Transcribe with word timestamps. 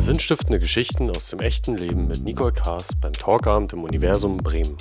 Sinnstiftende 0.00 0.58
Geschichten 0.58 1.10
aus 1.10 1.28
dem 1.28 1.40
echten 1.40 1.76
Leben 1.76 2.08
mit 2.08 2.22
Nicole 2.22 2.52
Kaas 2.52 2.88
beim 3.00 3.12
Talkabend 3.12 3.74
im 3.74 3.84
Universum 3.84 4.38
Bremen. 4.38 4.76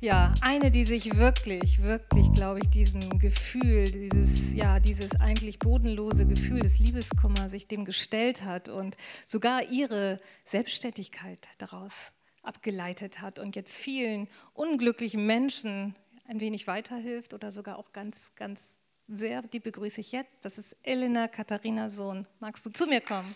Ja, 0.00 0.32
eine, 0.40 0.70
die 0.70 0.84
sich 0.84 1.16
wirklich, 1.16 1.82
wirklich, 1.82 2.32
glaube 2.32 2.60
ich, 2.60 2.70
diesem 2.70 3.18
Gefühl, 3.18 3.90
dieses, 3.90 4.54
ja, 4.54 4.78
dieses 4.78 5.20
eigentlich 5.20 5.58
bodenlose 5.58 6.24
Gefühl 6.24 6.60
des 6.60 6.78
Liebeskummer 6.78 7.48
sich 7.48 7.66
dem 7.66 7.84
gestellt 7.84 8.44
hat 8.44 8.68
und 8.68 8.96
sogar 9.26 9.64
ihre 9.64 10.20
Selbstständigkeit 10.44 11.40
daraus 11.58 12.12
abgeleitet 12.44 13.20
hat 13.20 13.40
und 13.40 13.56
jetzt 13.56 13.76
vielen 13.76 14.28
unglücklichen 14.54 15.26
Menschen 15.26 15.96
ein 16.28 16.40
wenig 16.40 16.68
weiterhilft 16.68 17.34
oder 17.34 17.50
sogar 17.50 17.76
auch 17.76 17.92
ganz, 17.92 18.32
ganz 18.36 18.78
sehr, 19.08 19.42
die 19.42 19.60
begrüße 19.60 20.00
ich 20.00 20.12
jetzt. 20.12 20.44
Das 20.44 20.58
ist 20.58 20.76
Elena 20.82 21.26
Katharina 21.26 21.88
Sohn. 21.88 22.28
Magst 22.38 22.64
du 22.64 22.70
zu 22.70 22.86
mir 22.86 23.00
kommen? 23.00 23.34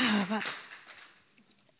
Ah, 0.00 0.24
warte. 0.28 0.54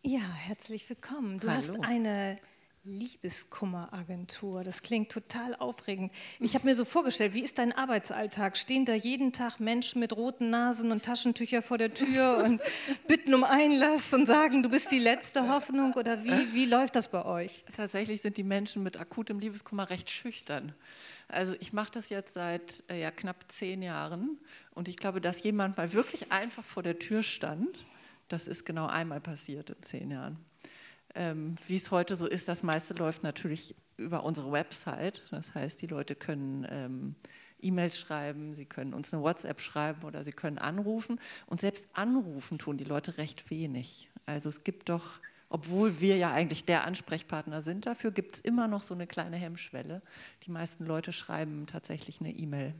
Ja, 0.02 0.18
herzlich 0.34 0.88
willkommen. 0.88 1.38
Du 1.38 1.46
Hallo. 1.46 1.56
hast 1.56 1.84
eine 1.84 2.36
Liebeskummeragentur. 2.82 4.64
Das 4.64 4.82
klingt 4.82 5.12
total 5.12 5.54
aufregend. 5.54 6.10
Ich 6.40 6.56
habe 6.56 6.66
mir 6.66 6.74
so 6.74 6.84
vorgestellt, 6.84 7.34
wie 7.34 7.44
ist 7.44 7.58
dein 7.58 7.70
Arbeitsalltag? 7.72 8.56
Stehen 8.56 8.84
da 8.84 8.94
jeden 8.94 9.32
Tag 9.32 9.60
Menschen 9.60 10.00
mit 10.00 10.16
roten 10.16 10.50
Nasen 10.50 10.90
und 10.90 11.04
Taschentücher 11.04 11.62
vor 11.62 11.78
der 11.78 11.94
Tür 11.94 12.38
und 12.44 12.60
bitten 13.06 13.34
um 13.34 13.44
Einlass 13.44 14.12
und 14.12 14.26
sagen, 14.26 14.64
du 14.64 14.68
bist 14.68 14.90
die 14.90 14.98
letzte 14.98 15.48
Hoffnung? 15.48 15.92
Oder 15.92 16.24
wie, 16.24 16.52
wie 16.54 16.64
läuft 16.64 16.96
das 16.96 17.08
bei 17.12 17.24
euch? 17.24 17.64
Tatsächlich 17.72 18.20
sind 18.20 18.36
die 18.36 18.42
Menschen 18.42 18.82
mit 18.82 18.96
akutem 18.96 19.38
Liebeskummer 19.38 19.90
recht 19.90 20.10
schüchtern. 20.10 20.74
Also 21.28 21.54
ich 21.60 21.72
mache 21.72 21.92
das 21.92 22.08
jetzt 22.08 22.34
seit 22.34 22.82
äh, 22.88 23.00
ja, 23.00 23.12
knapp 23.12 23.44
zehn 23.46 23.80
Jahren 23.80 24.40
und 24.74 24.88
ich 24.88 24.96
glaube, 24.96 25.20
dass 25.20 25.44
jemand 25.44 25.76
mal 25.76 25.92
wirklich 25.92 26.32
einfach 26.32 26.64
vor 26.64 26.82
der 26.82 26.98
Tür 26.98 27.22
stand, 27.22 27.78
das 28.28 28.48
ist 28.48 28.64
genau 28.64 28.86
einmal 28.86 29.20
passiert 29.20 29.70
in 29.70 29.82
zehn 29.82 30.10
Jahren 30.10 30.44
ähm, 31.14 31.56
wie 31.66 31.76
es 31.76 31.90
heute 31.90 32.16
so 32.16 32.26
ist, 32.26 32.48
das 32.48 32.62
meiste 32.62 32.94
läuft 32.94 33.22
natürlich 33.22 33.74
über 33.96 34.24
unsere 34.24 34.52
Website. 34.52 35.26
Das 35.30 35.54
heißt, 35.54 35.80
die 35.82 35.86
Leute 35.86 36.14
können 36.14 36.66
ähm, 36.70 37.14
E-Mails 37.60 37.98
schreiben, 37.98 38.54
sie 38.54 38.66
können 38.66 38.94
uns 38.94 39.12
eine 39.12 39.22
WhatsApp 39.22 39.60
schreiben 39.60 40.04
oder 40.04 40.22
sie 40.22 40.32
können 40.32 40.58
anrufen. 40.58 41.20
Und 41.46 41.60
selbst 41.60 41.88
anrufen 41.92 42.58
tun 42.58 42.76
die 42.76 42.84
Leute 42.84 43.18
recht 43.18 43.50
wenig. 43.50 44.10
Also 44.26 44.48
es 44.48 44.62
gibt 44.62 44.88
doch, 44.88 45.20
obwohl 45.48 46.00
wir 46.00 46.16
ja 46.16 46.32
eigentlich 46.32 46.64
der 46.64 46.84
Ansprechpartner 46.84 47.62
sind 47.62 47.86
dafür, 47.86 48.12
gibt 48.12 48.36
es 48.36 48.40
immer 48.40 48.68
noch 48.68 48.82
so 48.82 48.94
eine 48.94 49.06
kleine 49.06 49.36
Hemmschwelle. 49.36 50.02
Die 50.44 50.50
meisten 50.50 50.86
Leute 50.86 51.12
schreiben 51.12 51.66
tatsächlich 51.66 52.20
eine 52.20 52.32
E-Mail. 52.32 52.74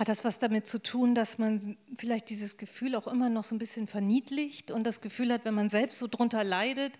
Hat 0.00 0.08
das 0.08 0.24
was 0.24 0.38
damit 0.38 0.66
zu 0.66 0.82
tun, 0.82 1.14
dass 1.14 1.36
man 1.36 1.76
vielleicht 1.94 2.30
dieses 2.30 2.56
Gefühl 2.56 2.94
auch 2.94 3.06
immer 3.06 3.28
noch 3.28 3.44
so 3.44 3.54
ein 3.54 3.58
bisschen 3.58 3.86
verniedlicht 3.86 4.70
und 4.70 4.84
das 4.84 5.02
Gefühl 5.02 5.30
hat, 5.30 5.44
wenn 5.44 5.52
man 5.52 5.68
selbst 5.68 5.98
so 5.98 6.06
drunter 6.06 6.42
leidet, 6.42 6.94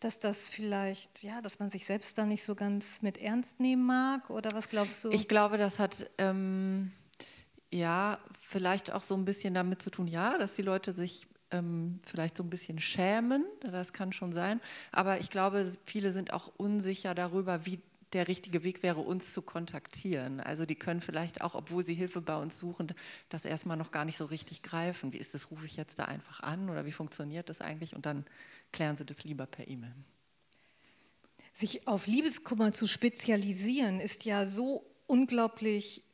dass 0.00 0.18
das 0.18 0.48
vielleicht, 0.48 1.22
ja, 1.22 1.40
dass 1.42 1.60
man 1.60 1.70
sich 1.70 1.86
selbst 1.86 2.18
da 2.18 2.26
nicht 2.26 2.42
so 2.42 2.56
ganz 2.56 3.02
mit 3.02 3.18
ernst 3.18 3.60
nehmen 3.60 3.86
mag? 3.86 4.30
Oder 4.30 4.50
was 4.52 4.68
glaubst 4.68 5.04
du? 5.04 5.12
Ich 5.12 5.28
glaube, 5.28 5.58
das 5.58 5.78
hat 5.78 6.10
ähm, 6.18 6.90
ja 7.70 8.18
vielleicht 8.42 8.90
auch 8.90 9.04
so 9.04 9.14
ein 9.14 9.24
bisschen 9.24 9.54
damit 9.54 9.80
zu 9.80 9.90
tun, 9.90 10.08
ja, 10.08 10.36
dass 10.36 10.56
die 10.56 10.62
Leute 10.62 10.92
sich 10.92 11.28
ähm, 11.52 12.00
vielleicht 12.02 12.36
so 12.36 12.42
ein 12.42 12.50
bisschen 12.50 12.80
schämen, 12.80 13.44
das 13.60 13.92
kann 13.92 14.12
schon 14.12 14.32
sein. 14.32 14.60
Aber 14.90 15.20
ich 15.20 15.30
glaube, 15.30 15.72
viele 15.86 16.10
sind 16.10 16.32
auch 16.32 16.50
unsicher 16.56 17.14
darüber, 17.14 17.64
wie 17.64 17.80
der 18.12 18.28
richtige 18.28 18.64
Weg 18.64 18.82
wäre, 18.82 19.00
uns 19.00 19.32
zu 19.32 19.42
kontaktieren. 19.42 20.40
Also 20.40 20.66
die 20.66 20.74
können 20.74 21.00
vielleicht 21.00 21.42
auch, 21.42 21.54
obwohl 21.54 21.86
sie 21.86 21.94
Hilfe 21.94 22.20
bei 22.20 22.36
uns 22.36 22.58
suchen, 22.58 22.92
das 23.28 23.44
erstmal 23.44 23.76
noch 23.76 23.92
gar 23.92 24.04
nicht 24.04 24.16
so 24.16 24.24
richtig 24.24 24.62
greifen. 24.62 25.12
Wie 25.12 25.18
ist 25.18 25.34
das, 25.34 25.50
rufe 25.50 25.66
ich 25.66 25.76
jetzt 25.76 25.98
da 25.98 26.06
einfach 26.06 26.40
an 26.40 26.70
oder 26.70 26.86
wie 26.86 26.92
funktioniert 26.92 27.48
das 27.48 27.60
eigentlich? 27.60 27.94
Und 27.94 28.06
dann 28.06 28.24
klären 28.72 28.96
Sie 28.96 29.04
das 29.04 29.24
lieber 29.24 29.46
per 29.46 29.68
E-Mail. 29.68 29.94
Sich 31.52 31.86
auf 31.86 32.06
Liebeskummer 32.06 32.72
zu 32.72 32.86
spezialisieren, 32.86 34.00
ist 34.00 34.24
ja 34.24 34.44
so 34.46 34.84
unglaublich 35.06 36.04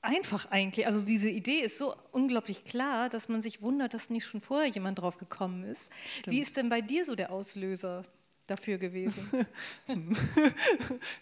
einfach 0.00 0.50
eigentlich. 0.50 0.86
Also 0.86 1.04
diese 1.04 1.28
Idee 1.28 1.60
ist 1.60 1.78
so 1.78 1.94
unglaublich 2.12 2.64
klar, 2.64 3.08
dass 3.08 3.28
man 3.28 3.42
sich 3.42 3.62
wundert, 3.62 3.94
dass 3.94 4.10
nicht 4.10 4.24
schon 4.24 4.40
vorher 4.40 4.68
jemand 4.68 4.98
drauf 4.98 5.18
gekommen 5.18 5.64
ist. 5.64 5.90
Stimmt. 6.18 6.36
Wie 6.36 6.40
ist 6.40 6.56
denn 6.56 6.68
bei 6.68 6.80
dir 6.80 7.04
so 7.04 7.14
der 7.14 7.32
Auslöser 7.32 8.04
dafür 8.48 8.78
gewesen? 8.78 9.46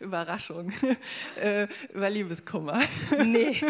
Überraschung. 0.01 0.73
Äh, 1.41 1.69
über 1.93 2.09
Liebeskummer. 2.09 2.81
nee. 3.25 3.61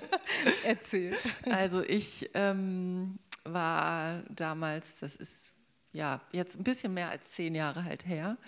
Erzähl. 0.64 1.14
Also 1.50 1.82
ich 1.82 2.30
ähm, 2.34 3.18
war 3.44 4.22
damals, 4.30 5.00
das 5.00 5.16
ist 5.16 5.52
ja, 5.92 6.22
jetzt 6.32 6.58
ein 6.58 6.64
bisschen 6.64 6.94
mehr 6.94 7.10
als 7.10 7.30
zehn 7.30 7.54
Jahre 7.54 7.84
halt 7.84 8.06
her, 8.06 8.38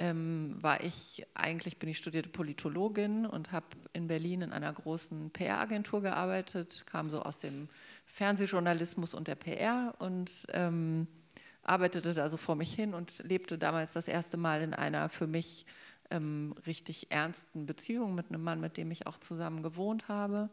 ähm, 0.00 0.56
war 0.60 0.82
ich, 0.82 1.24
eigentlich 1.34 1.78
bin 1.78 1.88
ich 1.88 1.98
studierte 1.98 2.28
Politologin 2.28 3.26
und 3.26 3.52
habe 3.52 3.66
in 3.92 4.08
Berlin 4.08 4.42
in 4.42 4.52
einer 4.52 4.72
großen 4.72 5.30
PR-Agentur 5.30 6.02
gearbeitet, 6.02 6.84
kam 6.86 7.08
so 7.10 7.22
aus 7.22 7.38
dem 7.38 7.68
Fernsehjournalismus 8.06 9.14
und 9.14 9.28
der 9.28 9.36
PR 9.36 9.94
und 9.98 10.46
ähm, 10.52 11.06
arbeitete 11.68 12.14
da 12.14 12.28
so 12.28 12.36
vor 12.36 12.56
mich 12.56 12.72
hin 12.72 12.94
und 12.94 13.18
lebte 13.24 13.58
damals 13.58 13.92
das 13.92 14.08
erste 14.08 14.36
Mal 14.36 14.62
in 14.62 14.74
einer 14.74 15.08
für 15.08 15.26
mich 15.26 15.66
ähm, 16.10 16.54
richtig 16.66 17.10
ernsten 17.10 17.66
Beziehung 17.66 18.14
mit 18.14 18.28
einem 18.30 18.42
Mann, 18.42 18.60
mit 18.60 18.76
dem 18.76 18.90
ich 18.90 19.06
auch 19.06 19.18
zusammen 19.18 19.62
gewohnt 19.62 20.08
habe. 20.08 20.48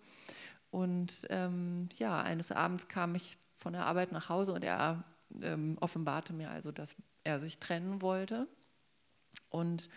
Und 0.72 1.26
ähm, 1.30 1.88
ja, 1.98 2.22
eines 2.22 2.52
Abends 2.52 2.88
kam 2.88 3.16
ich 3.16 3.38
von 3.56 3.74
der 3.74 3.86
Arbeit 3.86 4.12
nach 4.12 4.30
Hause 4.30 4.54
und 4.54 4.64
er 4.64 5.04
ähm, 5.42 5.78
offenbarte 5.80 6.34
mir 6.34 6.52
also, 6.52 6.72
dass 6.72 6.96
er 7.24 7.40
sich 7.40 7.60
trennen 7.60 8.02
wollte. 8.02 8.48
Und 9.50 9.90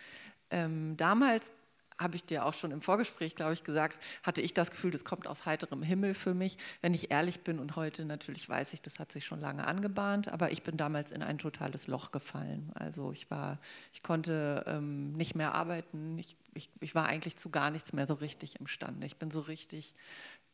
ähm, 0.51 0.95
damals 0.95 1.51
habe 1.99 2.15
ich 2.15 2.23
dir 2.23 2.45
auch 2.45 2.53
schon 2.53 2.71
im 2.71 2.81
Vorgespräch, 2.81 3.35
glaube 3.35 3.53
ich, 3.53 3.63
gesagt, 3.63 3.99
hatte 4.23 4.41
ich 4.41 4.53
das 4.53 4.71
Gefühl, 4.71 4.91
das 4.91 5.03
kommt 5.03 5.27
aus 5.27 5.45
heiterem 5.45 5.83
Himmel 5.83 6.13
für 6.13 6.33
mich, 6.33 6.57
wenn 6.81 6.93
ich 6.93 7.11
ehrlich 7.11 7.41
bin. 7.41 7.59
Und 7.59 7.75
heute 7.75 8.05
natürlich 8.05 8.47
weiß 8.47 8.73
ich, 8.73 8.81
das 8.81 8.99
hat 8.99 9.11
sich 9.11 9.25
schon 9.25 9.41
lange 9.41 9.67
angebahnt, 9.67 10.29
aber 10.29 10.51
ich 10.51 10.63
bin 10.63 10.77
damals 10.77 11.11
in 11.11 11.21
ein 11.21 11.37
totales 11.37 11.87
Loch 11.87 12.11
gefallen. 12.11 12.71
Also 12.73 13.11
ich 13.11 13.29
war, 13.29 13.59
ich 13.93 14.01
konnte 14.01 14.63
ähm, 14.65 15.11
nicht 15.11 15.35
mehr 15.35 15.53
arbeiten, 15.53 16.17
ich, 16.17 16.37
ich, 16.53 16.69
ich, 16.79 16.95
war 16.95 17.05
eigentlich 17.05 17.35
zu 17.35 17.49
gar 17.49 17.69
nichts 17.69 17.91
mehr 17.91 18.07
so 18.07 18.13
richtig 18.15 18.59
imstande. 18.59 19.05
Ich 19.05 19.17
bin 19.17 19.29
so 19.29 19.41
richtig 19.41 19.93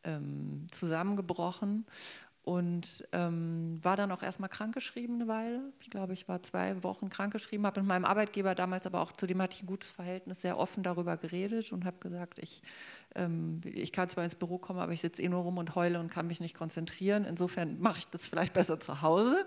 ähm, 0.04 0.66
zusammengebrochen 0.70 1.86
und 2.46 3.04
ähm, 3.10 3.80
war 3.82 3.96
dann 3.96 4.12
auch 4.12 4.22
erstmal 4.22 4.48
krankgeschrieben 4.48 5.16
eine 5.16 5.26
Weile. 5.26 5.72
Ich 5.80 5.90
glaube, 5.90 6.12
ich 6.12 6.28
war 6.28 6.44
zwei 6.44 6.80
Wochen 6.84 7.10
krankgeschrieben, 7.10 7.66
habe 7.66 7.80
mit 7.80 7.88
meinem 7.88 8.04
Arbeitgeber 8.04 8.54
damals 8.54 8.86
aber 8.86 9.00
auch, 9.00 9.10
zu 9.10 9.26
dem 9.26 9.42
hatte 9.42 9.56
ich 9.56 9.64
ein 9.64 9.66
gutes 9.66 9.90
Verhältnis, 9.90 10.42
sehr 10.42 10.56
offen 10.56 10.84
darüber 10.84 11.16
geredet 11.16 11.72
und 11.72 11.84
habe 11.84 11.96
gesagt, 11.98 12.38
ich, 12.38 12.62
ähm, 13.16 13.62
ich 13.64 13.90
kann 13.90 14.08
zwar 14.08 14.22
ins 14.22 14.36
Büro 14.36 14.58
kommen, 14.58 14.78
aber 14.78 14.92
ich 14.92 15.00
sitze 15.00 15.22
eh 15.22 15.28
nur 15.28 15.40
rum 15.40 15.58
und 15.58 15.74
heule 15.74 15.98
und 15.98 16.08
kann 16.08 16.28
mich 16.28 16.38
nicht 16.38 16.54
konzentrieren. 16.54 17.24
Insofern 17.24 17.80
mache 17.80 17.98
ich 17.98 18.06
das 18.06 18.28
vielleicht 18.28 18.52
besser 18.52 18.78
zu 18.78 19.02
Hause. 19.02 19.44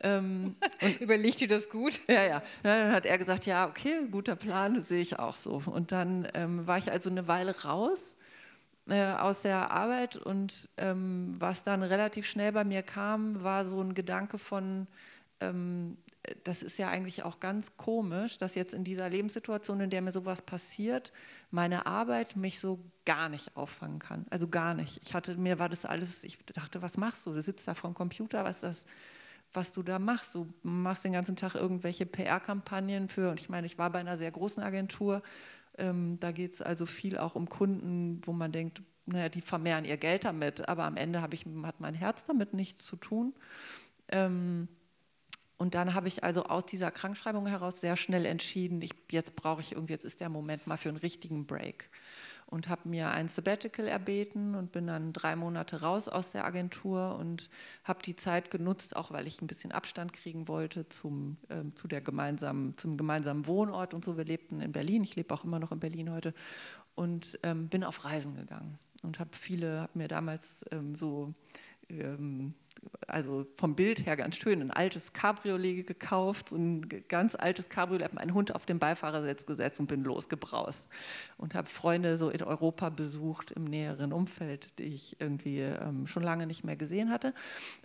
Ähm, 0.00 0.56
Überlegt 0.98 1.40
dir 1.40 1.46
das 1.46 1.70
gut? 1.70 2.00
Ja, 2.08 2.24
ja. 2.24 2.42
Dann 2.64 2.90
hat 2.90 3.06
er 3.06 3.16
gesagt, 3.16 3.46
ja, 3.46 3.68
okay, 3.68 4.08
guter 4.10 4.34
Plan, 4.34 4.82
sehe 4.82 5.02
ich 5.02 5.20
auch 5.20 5.36
so. 5.36 5.62
Und 5.66 5.92
dann 5.92 6.26
ähm, 6.34 6.66
war 6.66 6.78
ich 6.78 6.90
also 6.90 7.10
eine 7.10 7.28
Weile 7.28 7.62
raus 7.62 8.16
äh, 8.88 9.12
aus 9.12 9.42
der 9.42 9.70
Arbeit 9.70 10.16
und 10.16 10.68
ähm, 10.76 11.36
was 11.38 11.62
dann 11.62 11.82
relativ 11.82 12.26
schnell 12.26 12.52
bei 12.52 12.64
mir 12.64 12.82
kam, 12.82 13.42
war 13.42 13.64
so 13.64 13.80
ein 13.80 13.94
Gedanke 13.94 14.38
von, 14.38 14.86
ähm, 15.40 15.96
das 16.44 16.62
ist 16.62 16.78
ja 16.78 16.88
eigentlich 16.88 17.22
auch 17.22 17.40
ganz 17.40 17.76
komisch, 17.76 18.38
dass 18.38 18.54
jetzt 18.54 18.74
in 18.74 18.84
dieser 18.84 19.08
Lebenssituation, 19.08 19.80
in 19.80 19.90
der 19.90 20.02
mir 20.02 20.12
sowas 20.12 20.42
passiert, 20.42 21.12
meine 21.50 21.86
Arbeit 21.86 22.36
mich 22.36 22.60
so 22.60 22.78
gar 23.04 23.28
nicht 23.28 23.56
auffangen 23.56 23.98
kann. 23.98 24.26
Also 24.30 24.48
gar 24.48 24.74
nicht. 24.74 25.00
Ich 25.04 25.14
hatte, 25.14 25.36
mir 25.36 25.58
war 25.58 25.68
das 25.68 25.84
alles, 25.84 26.24
ich 26.24 26.38
dachte, 26.46 26.82
was 26.82 26.96
machst 26.96 27.26
du? 27.26 27.32
Du 27.32 27.40
sitzt 27.40 27.68
da 27.68 27.74
vor 27.74 27.90
dem 27.90 27.94
Computer, 27.94 28.44
was 28.44 28.60
das? 28.60 28.86
was 29.54 29.72
du 29.72 29.82
da 29.82 29.98
machst. 29.98 30.34
Du 30.34 30.52
machst 30.62 31.04
den 31.04 31.12
ganzen 31.12 31.36
Tag 31.36 31.54
irgendwelche 31.54 32.06
PR-Kampagnen 32.06 33.08
für, 33.08 33.30
und 33.30 33.40
ich 33.40 33.48
meine, 33.48 33.66
ich 33.66 33.78
war 33.78 33.90
bei 33.90 34.00
einer 34.00 34.16
sehr 34.16 34.30
großen 34.30 34.62
Agentur 34.62 35.22
ähm, 35.78 36.18
da 36.20 36.32
geht 36.32 36.54
es 36.54 36.62
also 36.62 36.86
viel 36.86 37.18
auch 37.18 37.34
um 37.34 37.48
Kunden, 37.48 38.20
wo 38.24 38.32
man 38.32 38.52
denkt, 38.52 38.82
naja, 39.06 39.28
die 39.28 39.40
vermehren 39.40 39.84
ihr 39.84 39.96
Geld 39.96 40.24
damit, 40.24 40.68
aber 40.68 40.84
am 40.84 40.96
Ende 40.96 41.22
ich, 41.32 41.44
hat 41.64 41.80
mein 41.80 41.94
Herz 41.94 42.24
damit 42.24 42.54
nichts 42.54 42.84
zu 42.84 42.96
tun. 42.96 43.34
Ähm, 44.08 44.68
und 45.56 45.74
dann 45.74 45.94
habe 45.94 46.08
ich 46.08 46.24
also 46.24 46.44
aus 46.44 46.66
dieser 46.66 46.90
Krankschreibung 46.90 47.46
heraus 47.46 47.80
sehr 47.80 47.96
schnell 47.96 48.26
entschieden, 48.26 48.82
ich, 48.82 48.92
jetzt 49.10 49.36
brauche 49.36 49.60
ich 49.60 49.72
irgendwie, 49.72 49.92
jetzt 49.92 50.04
ist 50.04 50.20
der 50.20 50.28
Moment 50.28 50.66
mal 50.66 50.76
für 50.76 50.88
einen 50.88 50.98
richtigen 50.98 51.46
Break 51.46 51.88
und 52.46 52.68
habe 52.68 52.88
mir 52.88 53.10
ein 53.10 53.28
Sabbatical 53.28 53.86
erbeten 53.86 54.54
und 54.54 54.72
bin 54.72 54.86
dann 54.86 55.12
drei 55.12 55.36
Monate 55.36 55.80
raus 55.80 56.08
aus 56.08 56.32
der 56.32 56.44
Agentur 56.44 57.16
und 57.16 57.48
habe 57.84 58.02
die 58.02 58.16
Zeit 58.16 58.50
genutzt, 58.50 58.96
auch 58.96 59.10
weil 59.10 59.26
ich 59.26 59.40
ein 59.42 59.46
bisschen 59.46 59.72
Abstand 59.72 60.12
kriegen 60.12 60.48
wollte 60.48 60.88
zum, 60.88 61.36
äh, 61.48 61.64
zu 61.74 61.88
der 61.88 62.00
gemeinsamen, 62.00 62.76
zum 62.76 62.96
gemeinsamen 62.96 63.46
Wohnort 63.46 63.94
und 63.94 64.04
so. 64.04 64.16
Wir 64.16 64.24
lebten 64.24 64.60
in 64.60 64.72
Berlin, 64.72 65.04
ich 65.04 65.16
lebe 65.16 65.32
auch 65.34 65.44
immer 65.44 65.58
noch 65.58 65.72
in 65.72 65.80
Berlin 65.80 66.10
heute 66.10 66.34
und 66.94 67.38
ähm, 67.42 67.68
bin 67.68 67.84
auf 67.84 68.04
Reisen 68.04 68.36
gegangen 68.36 68.78
und 69.02 69.18
habe 69.18 69.30
viele, 69.32 69.80
habe 69.80 69.98
mir 69.98 70.08
damals 70.08 70.64
ähm, 70.70 70.94
so 70.94 71.34
ähm, 71.88 72.54
also 73.06 73.46
vom 73.56 73.74
Bild 73.74 74.06
her 74.06 74.16
ganz 74.16 74.36
schön, 74.36 74.60
ein 74.60 74.70
altes 74.70 75.12
Cabriolet 75.12 75.86
gekauft, 75.86 76.50
so 76.50 76.56
ein 76.56 76.88
ganz 77.08 77.34
altes 77.34 77.68
Cabriolet, 77.68 78.04
habe 78.04 78.16
meinen 78.16 78.34
Hund 78.34 78.54
auf 78.54 78.66
den 78.66 78.78
Beifahrersitz 78.78 79.46
gesetzt 79.46 79.80
und 79.80 79.86
bin 79.86 80.02
losgebraust. 80.04 80.88
Und 81.36 81.54
habe 81.54 81.68
Freunde 81.68 82.16
so 82.16 82.30
in 82.30 82.42
Europa 82.42 82.90
besucht, 82.90 83.50
im 83.52 83.64
näheren 83.64 84.12
Umfeld, 84.12 84.78
die 84.78 84.84
ich 84.84 85.20
irgendwie 85.20 85.60
ähm, 85.60 86.06
schon 86.06 86.22
lange 86.22 86.46
nicht 86.46 86.64
mehr 86.64 86.76
gesehen 86.76 87.10
hatte. 87.10 87.34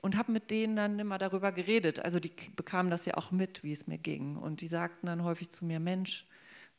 Und 0.01 0.17
habe 0.17 0.31
mit 0.31 0.51
denen 0.51 0.75
dann 0.75 0.99
immer 0.99 1.17
darüber 1.17 1.51
geredet. 1.51 1.99
Also 1.99 2.19
die 2.19 2.31
bekamen 2.55 2.91
das 2.91 3.05
ja 3.05 3.15
auch 3.15 3.31
mit, 3.31 3.63
wie 3.63 3.73
es 3.73 3.87
mir 3.87 3.97
ging. 3.97 4.35
Und 4.35 4.61
die 4.61 4.67
sagten 4.67 5.07
dann 5.07 5.23
häufig 5.23 5.49
zu 5.51 5.65
mir, 5.65 5.79
Mensch, 5.79 6.25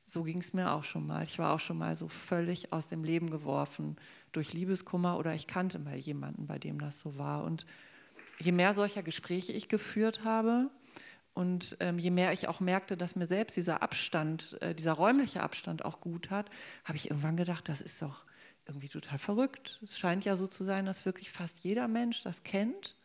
so 0.07 0.25
ging 0.25 0.39
es 0.39 0.53
mir 0.53 0.73
auch 0.73 0.85
schon 0.85 1.07
mal. 1.07 1.23
Ich 1.23 1.39
war 1.39 1.55
auch 1.55 1.61
schon 1.61 1.79
mal 1.79 1.97
so 1.97 2.09
völlig 2.09 2.73
aus 2.73 2.89
dem 2.89 3.05
Leben 3.05 3.31
geworfen 3.31 3.97
durch 4.33 4.53
Liebeskummer 4.53 5.19
oder 5.19 5.35
ich 5.35 5.47
kannte 5.47 5.79
mal 5.79 5.97
jemanden, 5.97 6.47
bei 6.47 6.59
dem 6.59 6.79
das 6.79 7.01
so 7.01 7.19
war. 7.19 7.45
Und 7.45 7.67
je 8.39 8.53
mehr 8.53 8.75
solcher 8.75 9.03
Gespräche 9.03 9.53
ich 9.53 9.69
geführt 9.69 10.25
habe 10.25 10.71
und 11.33 11.77
ähm, 11.81 11.99
je 11.99 12.11
mehr 12.11 12.33
ich 12.33 12.49
auch 12.49 12.61
merkte, 12.61 12.97
dass 12.97 13.17
mir 13.17 13.27
selbst 13.27 13.57
dieser 13.57 13.83
Abstand, 13.83 14.61
äh, 14.61 14.75
dieser 14.75 14.93
räumliche 14.93 15.43
Abstand 15.43 15.85
auch 15.85 16.01
gut 16.01 16.31
hat, 16.31 16.51
habe 16.85 16.97
ich 16.97 17.11
irgendwann 17.11 17.37
gedacht, 17.37 17.69
das 17.69 17.81
ist 17.81 18.03
doch 18.03 18.25
irgendwie 18.67 18.89
total 18.89 19.19
verrückt. 19.19 19.81
Es 19.83 19.99
scheint 19.99 20.25
ja 20.25 20.37
so 20.37 20.47
zu 20.47 20.65
sein, 20.65 20.87
dass 20.87 21.07
wirklich 21.07 21.31
fast 21.31 21.59
jeder 21.65 21.89
Mensch 21.89 22.23
das 22.23 22.43
kennt. 22.43 22.97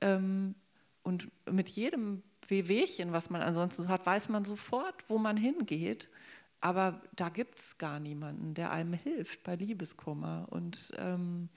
Ähm, 0.00 0.54
und 1.02 1.30
mit 1.50 1.68
jedem 1.68 2.22
Wehwehchen, 2.46 3.12
was 3.12 3.30
man 3.30 3.42
ansonsten 3.42 3.88
hat, 3.88 4.04
weiß 4.04 4.28
man 4.28 4.44
sofort, 4.44 5.08
wo 5.08 5.18
man 5.18 5.36
hingeht. 5.36 6.08
Aber 6.60 7.00
da 7.14 7.28
gibt 7.28 7.58
es 7.58 7.78
gar 7.78 8.00
niemanden, 8.00 8.54
der 8.54 8.72
einem 8.72 8.92
hilft 8.92 9.44
bei 9.44 9.54
Liebeskummer. 9.54 10.46
Und 10.50 10.92
ähm, 10.98 11.48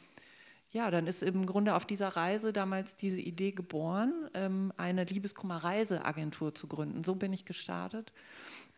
ja, 0.72 0.92
dann 0.92 1.08
ist 1.08 1.24
im 1.24 1.46
Grunde 1.46 1.76
auf 1.76 1.86
dieser 1.86 2.10
Reise 2.10 2.54
damals 2.54 2.96
diese 2.96 3.20
Idee 3.20 3.52
geboren, 3.52 4.30
ähm, 4.34 4.72
eine 4.78 5.04
Liebeskummer-Reiseagentur 5.04 6.54
zu 6.54 6.68
gründen. 6.68 7.04
So 7.04 7.16
bin 7.16 7.34
ich 7.34 7.46
gestartet. 7.46 8.14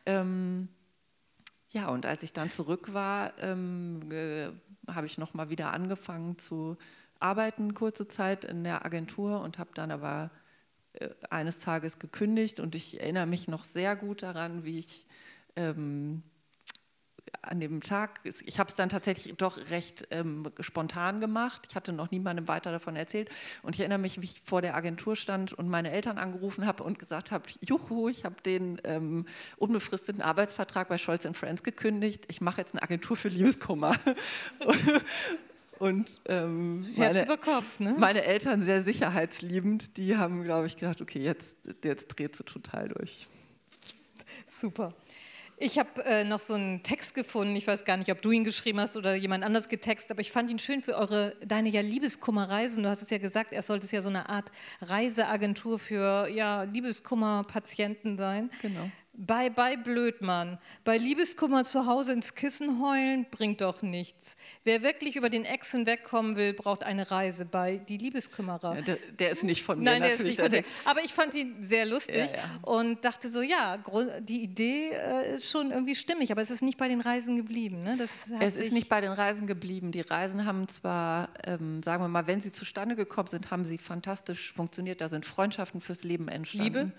Ähm, 0.05 0.69
ja, 1.69 1.89
und 1.89 2.05
als 2.05 2.23
ich 2.23 2.33
dann 2.33 2.51
zurück 2.51 2.93
war, 2.93 3.37
ähm, 3.39 4.11
äh, 4.11 4.49
habe 4.87 5.05
ich 5.07 5.17
nochmal 5.17 5.49
wieder 5.49 5.73
angefangen 5.73 6.37
zu 6.37 6.77
arbeiten, 7.19 7.73
kurze 7.73 8.07
Zeit 8.07 8.45
in 8.45 8.63
der 8.63 8.85
Agentur 8.85 9.41
und 9.41 9.57
habe 9.57 9.71
dann 9.73 9.91
aber 9.91 10.29
äh, 10.93 11.09
eines 11.29 11.59
Tages 11.59 11.99
gekündigt 11.99 12.59
und 12.59 12.75
ich 12.75 12.99
erinnere 12.99 13.25
mich 13.25 13.47
noch 13.47 13.63
sehr 13.63 13.95
gut 13.95 14.23
daran, 14.23 14.63
wie 14.65 14.79
ich 14.79 15.07
ähm, 15.55 16.23
an 17.41 17.59
dem 17.59 17.81
Tag, 17.81 18.21
ich 18.23 18.59
habe 18.59 18.69
es 18.69 18.75
dann 18.75 18.89
tatsächlich 18.89 19.35
doch 19.35 19.57
recht 19.69 20.07
ähm, 20.11 20.49
spontan 20.59 21.19
gemacht. 21.19 21.67
Ich 21.69 21.75
hatte 21.75 21.91
noch 21.91 22.09
niemandem 22.09 22.47
weiter 22.47 22.71
davon 22.71 22.95
erzählt. 22.95 23.29
Und 23.63 23.75
ich 23.75 23.81
erinnere 23.81 23.99
mich, 23.99 24.21
wie 24.21 24.25
ich 24.25 24.41
vor 24.45 24.61
der 24.61 24.75
Agentur 24.75 25.15
stand 25.15 25.51
und 25.51 25.67
meine 25.67 25.91
Eltern 25.91 26.17
angerufen 26.17 26.65
habe 26.65 26.83
und 26.83 26.99
gesagt 26.99 27.31
habe, 27.31 27.43
juhu, 27.61 28.07
ich 28.07 28.23
habe 28.23 28.35
den 28.45 28.79
ähm, 28.85 29.25
unbefristeten 29.57 30.21
Arbeitsvertrag 30.21 30.87
bei 30.87 30.97
Scholz 30.97 31.27
Friends 31.33 31.63
gekündigt. 31.63 32.25
Ich 32.29 32.39
mache 32.39 32.61
jetzt 32.61 32.73
eine 32.73 32.83
Agentur 32.83 33.17
für 33.17 33.29
Liebeskummer. 33.29 33.95
Und 35.79 36.21
ähm, 36.27 36.93
meine, 36.95 37.25
Kopf, 37.37 37.79
ne? 37.79 37.95
meine, 37.97 38.23
Eltern 38.23 38.61
sehr 38.61 38.83
sicherheitsliebend, 38.83 39.97
die 39.97 40.15
haben, 40.15 40.43
glaube 40.43 40.67
ich, 40.67 40.77
gedacht, 40.77 41.01
okay, 41.01 41.19
jetzt, 41.19 41.57
jetzt 41.83 42.07
dreht 42.07 42.37
sie 42.37 42.43
total 42.45 42.89
durch. 42.89 43.27
Super. 44.47 44.93
Ich 45.65 45.79
habe 45.79 46.03
äh, 46.03 46.25
noch 46.25 46.39
so 46.39 46.55
einen 46.55 46.83
Text 46.83 47.15
gefunden. 47.15 47.55
Ich 47.55 47.65
weiß 47.65 47.85
gar 47.85 47.95
nicht, 47.95 48.11
ob 48.11 48.21
du 48.21 48.31
ihn 48.31 48.43
geschrieben 48.43 48.81
hast 48.81 48.97
oder 48.97 49.15
jemand 49.15 49.45
anders 49.45 49.69
getextet, 49.69 50.11
aber 50.11 50.19
ich 50.19 50.29
fand 50.29 50.51
ihn 50.51 50.59
schön 50.59 50.81
für 50.81 50.95
eure 50.95 51.37
deine 51.45 51.69
ja 51.69 51.79
Liebeskummerreisen. 51.79 52.83
Du 52.83 52.89
hast 52.89 53.01
es 53.01 53.09
ja 53.09 53.17
gesagt, 53.17 53.53
er 53.53 53.61
sollte 53.61 53.85
es 53.85 53.93
ja 53.93 54.01
so 54.01 54.09
eine 54.09 54.27
Art 54.27 54.51
Reiseagentur 54.81 55.79
für 55.79 56.27
ja 56.27 56.63
Liebeskummerpatienten 56.63 58.17
sein. 58.17 58.51
Genau. 58.61 58.91
Bye, 59.15 59.51
bye, 59.51 59.77
Blödmann. 59.77 60.57
Bei 60.83 60.97
Liebeskummer 60.97 61.63
zu 61.63 61.85
Hause 61.85 62.13
ins 62.13 62.33
Kissen 62.33 62.81
heulen 62.81 63.27
bringt 63.29 63.61
doch 63.61 63.83
nichts. 63.83 64.37
Wer 64.63 64.81
wirklich 64.81 65.15
über 65.15 65.29
den 65.29 65.45
Ex 65.45 65.69
hinwegkommen 65.69 66.35
will, 66.35 66.53
braucht 66.53 66.83
eine 66.83 67.11
Reise 67.11 67.45
bei 67.45 67.77
die 67.77 67.97
Liebeskümmerer. 67.97 68.75
Ja, 68.77 68.81
der, 68.81 68.97
der, 69.19 69.29
ist 69.29 69.43
nicht 69.43 69.61
von 69.61 69.77
mir 69.77 69.85
Nein, 69.85 70.01
der 70.01 70.13
ist 70.13 70.23
nicht 70.23 70.39
von 70.39 70.51
dir. 70.51 70.63
Aber 70.85 71.03
ich 71.03 71.13
fand 71.13 71.35
ihn 71.35 71.61
sehr 71.61 71.85
lustig 71.85 72.15
ja, 72.15 72.37
ja. 72.37 72.43
und 72.63 73.05
dachte 73.05 73.29
so, 73.29 73.43
ja, 73.43 73.77
die 74.19 74.41
Idee 74.41 74.89
äh, 74.93 75.35
ist 75.35 75.47
schon 75.47 75.69
irgendwie 75.69 75.95
stimmig, 75.95 76.31
aber 76.31 76.41
es 76.41 76.49
ist 76.49 76.63
nicht 76.63 76.79
bei 76.79 76.87
den 76.87 76.99
Reisen 76.99 77.37
geblieben. 77.37 77.83
Ne? 77.83 77.97
es 78.01 78.57
ist 78.57 78.73
nicht 78.73 78.89
bei 78.89 78.99
den 78.99 79.11
Reisen 79.11 79.45
geblieben. 79.45 79.91
Die 79.91 80.01
Reisen 80.01 80.45
haben 80.45 80.67
zwar, 80.67 81.29
ähm, 81.45 81.83
sagen 81.83 82.03
wir 82.03 82.07
mal, 82.07 82.25
wenn 82.25 82.41
sie 82.41 82.51
zustande 82.51 82.95
gekommen 82.95 83.29
sind, 83.29 83.51
haben 83.51 83.63
sie 83.63 83.77
fantastisch 83.77 84.51
funktioniert. 84.51 85.01
Da 85.01 85.07
sind 85.07 85.23
Freundschaften 85.23 85.81
fürs 85.81 86.03
Leben 86.03 86.29
entstanden. 86.29 86.93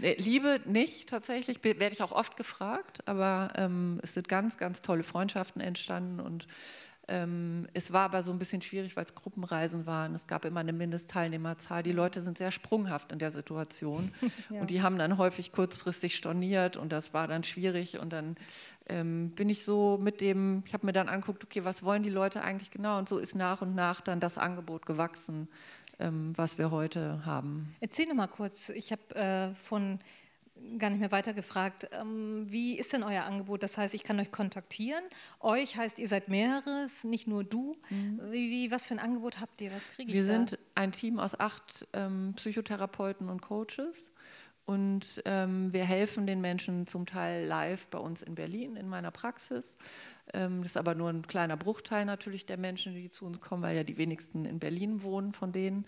Liebe? 0.00 0.14
Liebe 0.22 0.60
nicht 0.64 1.08
tatsächlich 1.08 1.55
ich, 1.56 1.80
werde 1.80 1.92
ich 1.92 2.02
auch 2.02 2.12
oft 2.12 2.36
gefragt, 2.36 3.06
aber 3.06 3.52
ähm, 3.56 4.00
es 4.02 4.14
sind 4.14 4.28
ganz, 4.28 4.58
ganz 4.58 4.82
tolle 4.82 5.02
Freundschaften 5.02 5.60
entstanden 5.60 6.20
und 6.20 6.46
ähm, 7.08 7.68
es 7.72 7.92
war 7.92 8.06
aber 8.06 8.22
so 8.22 8.32
ein 8.32 8.38
bisschen 8.38 8.62
schwierig, 8.62 8.96
weil 8.96 9.04
es 9.04 9.14
Gruppenreisen 9.14 9.86
waren. 9.86 10.14
Es 10.14 10.26
gab 10.26 10.44
immer 10.44 10.60
eine 10.60 10.72
Mindestteilnehmerzahl. 10.72 11.84
Die 11.84 11.92
Leute 11.92 12.20
sind 12.20 12.36
sehr 12.36 12.50
sprunghaft 12.50 13.12
in 13.12 13.20
der 13.20 13.30
Situation 13.30 14.12
ja. 14.50 14.60
und 14.60 14.70
die 14.70 14.82
haben 14.82 14.98
dann 14.98 15.16
häufig 15.16 15.52
kurzfristig 15.52 16.16
storniert 16.16 16.76
und 16.76 16.90
das 16.90 17.14
war 17.14 17.28
dann 17.28 17.44
schwierig 17.44 17.98
und 17.98 18.12
dann 18.12 18.36
ähm, 18.88 19.30
bin 19.30 19.48
ich 19.48 19.64
so 19.64 19.98
mit 19.98 20.20
dem, 20.20 20.64
ich 20.66 20.74
habe 20.74 20.86
mir 20.86 20.92
dann 20.92 21.08
angeguckt, 21.08 21.44
okay, 21.44 21.64
was 21.64 21.84
wollen 21.84 22.02
die 22.02 22.10
Leute 22.10 22.42
eigentlich 22.42 22.70
genau 22.70 22.98
und 22.98 23.08
so 23.08 23.18
ist 23.18 23.34
nach 23.36 23.62
und 23.62 23.74
nach 23.74 24.00
dann 24.00 24.18
das 24.18 24.36
Angebot 24.36 24.84
gewachsen, 24.84 25.48
ähm, 26.00 26.32
was 26.36 26.58
wir 26.58 26.72
heute 26.72 27.24
haben. 27.24 27.74
Erzähl 27.80 28.06
noch 28.06 28.14
mal 28.14 28.26
kurz, 28.26 28.68
ich 28.70 28.90
habe 28.90 29.14
äh, 29.14 29.54
von 29.54 30.00
gar 30.78 30.90
nicht 30.90 31.00
mehr 31.00 31.12
weiter 31.12 31.34
gefragt. 31.34 31.88
Ähm, 31.92 32.46
wie 32.48 32.78
ist 32.78 32.92
denn 32.92 33.02
euer 33.02 33.24
Angebot? 33.24 33.62
Das 33.62 33.78
heißt, 33.78 33.94
ich 33.94 34.02
kann 34.02 34.18
euch 34.20 34.30
kontaktieren. 34.32 35.02
Euch 35.40 35.76
heißt, 35.76 35.98
ihr 35.98 36.08
seid 36.08 36.28
mehreres, 36.28 37.04
nicht 37.04 37.26
nur 37.26 37.44
du. 37.44 37.76
Mhm. 37.90 38.20
Wie, 38.30 38.50
wie, 38.50 38.70
was 38.70 38.86
für 38.86 38.94
ein 38.94 39.00
Angebot 39.00 39.40
habt 39.40 39.60
ihr? 39.60 39.72
Was 39.72 39.88
kriege 39.92 40.10
ich 40.10 40.14
Wir 40.14 40.26
da? 40.26 40.32
sind 40.32 40.58
ein 40.74 40.92
Team 40.92 41.18
aus 41.18 41.38
acht 41.38 41.86
ähm, 41.92 42.34
Psychotherapeuten 42.36 43.28
und 43.28 43.42
Coaches. 43.42 44.12
Und 44.66 45.22
ähm, 45.26 45.72
wir 45.72 45.84
helfen 45.84 46.26
den 46.26 46.40
Menschen 46.40 46.88
zum 46.88 47.06
Teil 47.06 47.46
live 47.46 47.86
bei 47.86 47.98
uns 47.98 48.20
in 48.20 48.34
Berlin 48.34 48.74
in 48.74 48.88
meiner 48.88 49.12
Praxis. 49.12 49.78
Ähm, 50.34 50.62
das 50.62 50.72
ist 50.72 50.76
aber 50.76 50.96
nur 50.96 51.08
ein 51.08 51.24
kleiner 51.28 51.56
Bruchteil 51.56 52.04
natürlich 52.04 52.46
der 52.46 52.56
Menschen, 52.56 52.92
die 52.92 53.08
zu 53.08 53.26
uns 53.26 53.40
kommen, 53.40 53.62
weil 53.62 53.76
ja 53.76 53.84
die 53.84 53.96
wenigsten 53.96 54.44
in 54.44 54.58
Berlin 54.58 55.04
wohnen 55.04 55.32
von 55.32 55.52
denen 55.52 55.86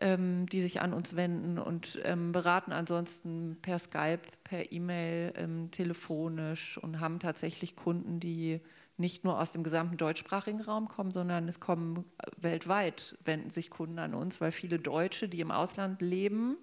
ähm, 0.00 0.46
die 0.46 0.60
sich 0.60 0.80
an 0.80 0.92
uns 0.92 1.16
wenden 1.16 1.58
und 1.58 2.00
ähm, 2.04 2.32
beraten 2.32 2.72
ansonsten 2.72 3.58
per 3.62 3.78
Skype, 3.78 4.22
per 4.44 4.72
E-Mail, 4.72 5.32
ähm, 5.36 5.70
telefonisch 5.70 6.78
und 6.78 7.00
haben 7.00 7.18
tatsächlich 7.18 7.76
Kunden, 7.76 8.20
die 8.20 8.60
nicht 8.96 9.24
nur 9.24 9.40
aus 9.40 9.52
dem 9.52 9.62
gesamten 9.62 9.96
deutschsprachigen 9.96 10.60
Raum 10.60 10.88
kommen, 10.88 11.12
sondern 11.12 11.48
es 11.48 11.60
kommen 11.60 12.04
äh, 12.18 12.30
weltweit, 12.38 13.16
wenden 13.24 13.50
sich 13.50 13.70
Kunden 13.70 13.98
an 13.98 14.14
uns, 14.14 14.40
weil 14.40 14.52
viele 14.52 14.78
Deutsche, 14.78 15.28
die 15.28 15.40
im 15.40 15.50
Ausland 15.50 16.02
leben, 16.02 16.56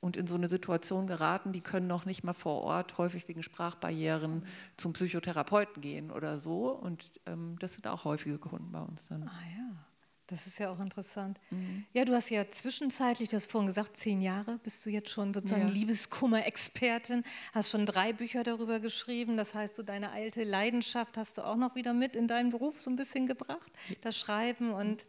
und 0.00 0.16
in 0.16 0.26
so 0.26 0.36
eine 0.36 0.48
Situation 0.48 1.06
geraten, 1.06 1.52
die 1.52 1.60
können 1.60 1.86
noch 1.86 2.04
nicht 2.04 2.22
mal 2.22 2.32
vor 2.32 2.62
Ort, 2.62 2.98
häufig 2.98 3.26
wegen 3.28 3.42
Sprachbarrieren, 3.42 4.44
zum 4.76 4.92
Psychotherapeuten 4.92 5.82
gehen 5.82 6.10
oder 6.10 6.38
so. 6.38 6.70
Und 6.70 7.20
ähm, 7.26 7.56
das 7.58 7.74
sind 7.74 7.86
auch 7.86 8.04
häufige 8.04 8.38
Kunden 8.38 8.70
bei 8.70 8.80
uns 8.80 9.08
dann. 9.08 9.24
Ah 9.24 9.42
ja. 9.56 9.87
Das 10.28 10.46
ist 10.46 10.58
ja 10.58 10.70
auch 10.70 10.78
interessant. 10.78 11.40
Mhm. 11.50 11.86
Ja, 11.94 12.04
du 12.04 12.12
hast 12.14 12.28
ja 12.28 12.48
zwischenzeitlich, 12.50 13.30
du 13.30 13.36
hast 13.36 13.50
vorhin 13.50 13.66
gesagt, 13.66 13.96
zehn 13.96 14.20
Jahre 14.20 14.58
bist 14.62 14.84
du 14.84 14.90
jetzt 14.90 15.08
schon 15.08 15.32
sozusagen 15.32 15.68
ja. 15.68 15.72
Liebeskummer-Expertin, 15.72 17.24
hast 17.54 17.70
schon 17.70 17.86
drei 17.86 18.12
Bücher 18.12 18.44
darüber 18.44 18.78
geschrieben. 18.78 19.38
Das 19.38 19.54
heißt, 19.54 19.74
so 19.74 19.82
deine 19.82 20.10
alte 20.10 20.44
Leidenschaft 20.44 21.16
hast 21.16 21.38
du 21.38 21.42
auch 21.42 21.56
noch 21.56 21.74
wieder 21.74 21.94
mit 21.94 22.14
in 22.14 22.28
deinen 22.28 22.50
Beruf 22.50 22.78
so 22.78 22.90
ein 22.90 22.96
bisschen 22.96 23.26
gebracht, 23.26 23.72
das 24.02 24.18
Schreiben. 24.18 24.72
Und 24.72 25.06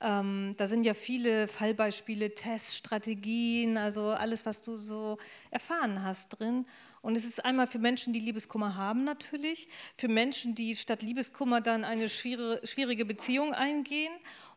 ähm, 0.00 0.54
da 0.58 0.66
sind 0.66 0.82
ja 0.82 0.94
viele 0.94 1.46
Fallbeispiele, 1.46 2.34
Tests, 2.34 2.76
Strategien, 2.76 3.78
also 3.78 4.10
alles, 4.10 4.46
was 4.46 4.62
du 4.62 4.78
so 4.78 5.16
erfahren 5.52 6.02
hast 6.02 6.40
drin. 6.40 6.66
Und 7.02 7.14
es 7.16 7.24
ist 7.24 7.44
einmal 7.44 7.68
für 7.68 7.78
Menschen, 7.78 8.12
die 8.12 8.18
Liebeskummer 8.18 8.74
haben 8.74 9.04
natürlich, 9.04 9.68
für 9.94 10.08
Menschen, 10.08 10.56
die 10.56 10.74
statt 10.74 11.02
Liebeskummer 11.02 11.60
dann 11.60 11.84
eine 11.84 12.08
schwierige 12.08 13.04
Beziehung 13.04 13.54
eingehen 13.54 14.12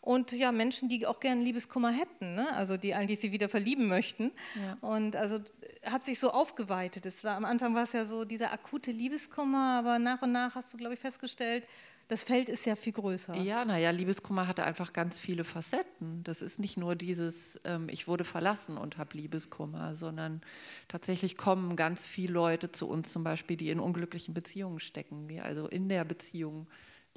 und 0.09 0.31
ja, 0.31 0.51
Menschen, 0.51 0.89
die 0.89 1.05
auch 1.05 1.19
gerne 1.19 1.43
Liebeskummer 1.43 1.91
hätten, 1.91 2.33
ne? 2.33 2.51
also 2.55 2.77
die 2.77 2.95
eigentlich 2.95 3.19
sie 3.19 3.31
wieder 3.31 3.47
verlieben 3.47 3.87
möchten. 3.87 4.31
Ja. 4.55 4.75
Und 4.81 5.15
also 5.15 5.37
hat 5.83 6.01
sich 6.01 6.17
so 6.17 6.31
aufgeweitet. 6.31 7.05
Es 7.05 7.23
war, 7.23 7.35
am 7.35 7.45
Anfang 7.45 7.75
war 7.75 7.83
es 7.83 7.93
ja 7.93 8.05
so 8.05 8.25
dieser 8.25 8.51
akute 8.51 8.89
Liebeskummer, 8.89 9.77
aber 9.77 9.99
nach 9.99 10.23
und 10.23 10.31
nach 10.31 10.55
hast 10.55 10.73
du, 10.73 10.77
glaube 10.77 10.95
ich, 10.95 10.99
festgestellt, 10.99 11.63
das 12.07 12.23
Feld 12.23 12.49
ist 12.49 12.65
ja 12.65 12.75
viel 12.75 12.93
größer. 12.93 13.35
Ja, 13.35 13.63
naja, 13.65 13.91
Liebeskummer 13.91 14.47
hatte 14.47 14.63
einfach 14.63 14.93
ganz 14.93 15.19
viele 15.19 15.43
Facetten. 15.43 16.23
Das 16.23 16.41
ist 16.41 16.57
nicht 16.57 16.75
nur 16.75 16.95
dieses, 16.95 17.61
ähm, 17.63 17.87
ich 17.87 18.07
wurde 18.07 18.23
verlassen 18.23 18.79
und 18.79 18.97
habe 18.97 19.15
Liebeskummer, 19.15 19.95
sondern 19.95 20.41
tatsächlich 20.87 21.37
kommen 21.37 21.75
ganz 21.75 22.07
viele 22.07 22.33
Leute 22.33 22.71
zu 22.71 22.89
uns 22.89 23.11
zum 23.11 23.23
Beispiel, 23.23 23.57
die 23.57 23.69
in 23.69 23.79
unglücklichen 23.79 24.33
Beziehungen 24.33 24.79
stecken, 24.79 25.27
die 25.27 25.39
also 25.39 25.67
in 25.67 25.87
der 25.87 26.03
Beziehung 26.03 26.65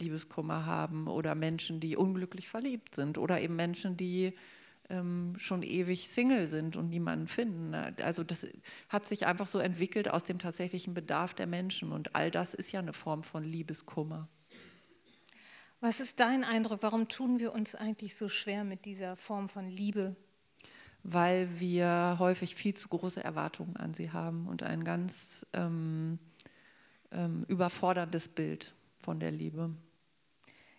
Liebeskummer 0.02 0.66
haben 0.66 1.06
oder 1.08 1.34
Menschen, 1.34 1.80
die 1.80 1.96
unglücklich 1.96 2.48
verliebt 2.48 2.94
sind 2.94 3.18
oder 3.18 3.40
eben 3.40 3.56
Menschen, 3.56 3.96
die 3.96 4.34
ähm, 4.90 5.34
schon 5.38 5.62
ewig 5.62 6.08
Single 6.08 6.46
sind 6.48 6.76
und 6.76 6.90
niemanden 6.90 7.26
finden. 7.26 7.74
Also 7.74 8.24
das 8.24 8.46
hat 8.88 9.06
sich 9.06 9.26
einfach 9.26 9.46
so 9.46 9.58
entwickelt 9.58 10.08
aus 10.08 10.24
dem 10.24 10.38
tatsächlichen 10.38 10.94
Bedarf 10.94 11.34
der 11.34 11.46
Menschen 11.46 11.92
und 11.92 12.14
all 12.14 12.30
das 12.30 12.54
ist 12.54 12.72
ja 12.72 12.80
eine 12.80 12.92
Form 12.92 13.22
von 13.22 13.44
Liebeskummer. 13.44 14.28
Was 15.80 15.98
ist 15.98 16.20
dein 16.20 16.44
Eindruck? 16.44 16.82
Warum 16.82 17.08
tun 17.08 17.40
wir 17.40 17.52
uns 17.52 17.74
eigentlich 17.74 18.14
so 18.14 18.28
schwer 18.28 18.62
mit 18.62 18.84
dieser 18.84 19.16
Form 19.16 19.48
von 19.48 19.66
Liebe? 19.66 20.14
Weil 21.02 21.58
wir 21.58 22.16
häufig 22.20 22.54
viel 22.54 22.74
zu 22.74 22.88
große 22.88 23.22
Erwartungen 23.24 23.76
an 23.76 23.92
sie 23.92 24.12
haben 24.12 24.46
und 24.46 24.62
ein 24.62 24.84
ganz 24.84 25.44
ähm, 25.54 26.20
ähm, 27.10 27.44
überforderndes 27.48 28.28
Bild 28.28 28.72
von 29.00 29.18
der 29.18 29.32
Liebe. 29.32 29.70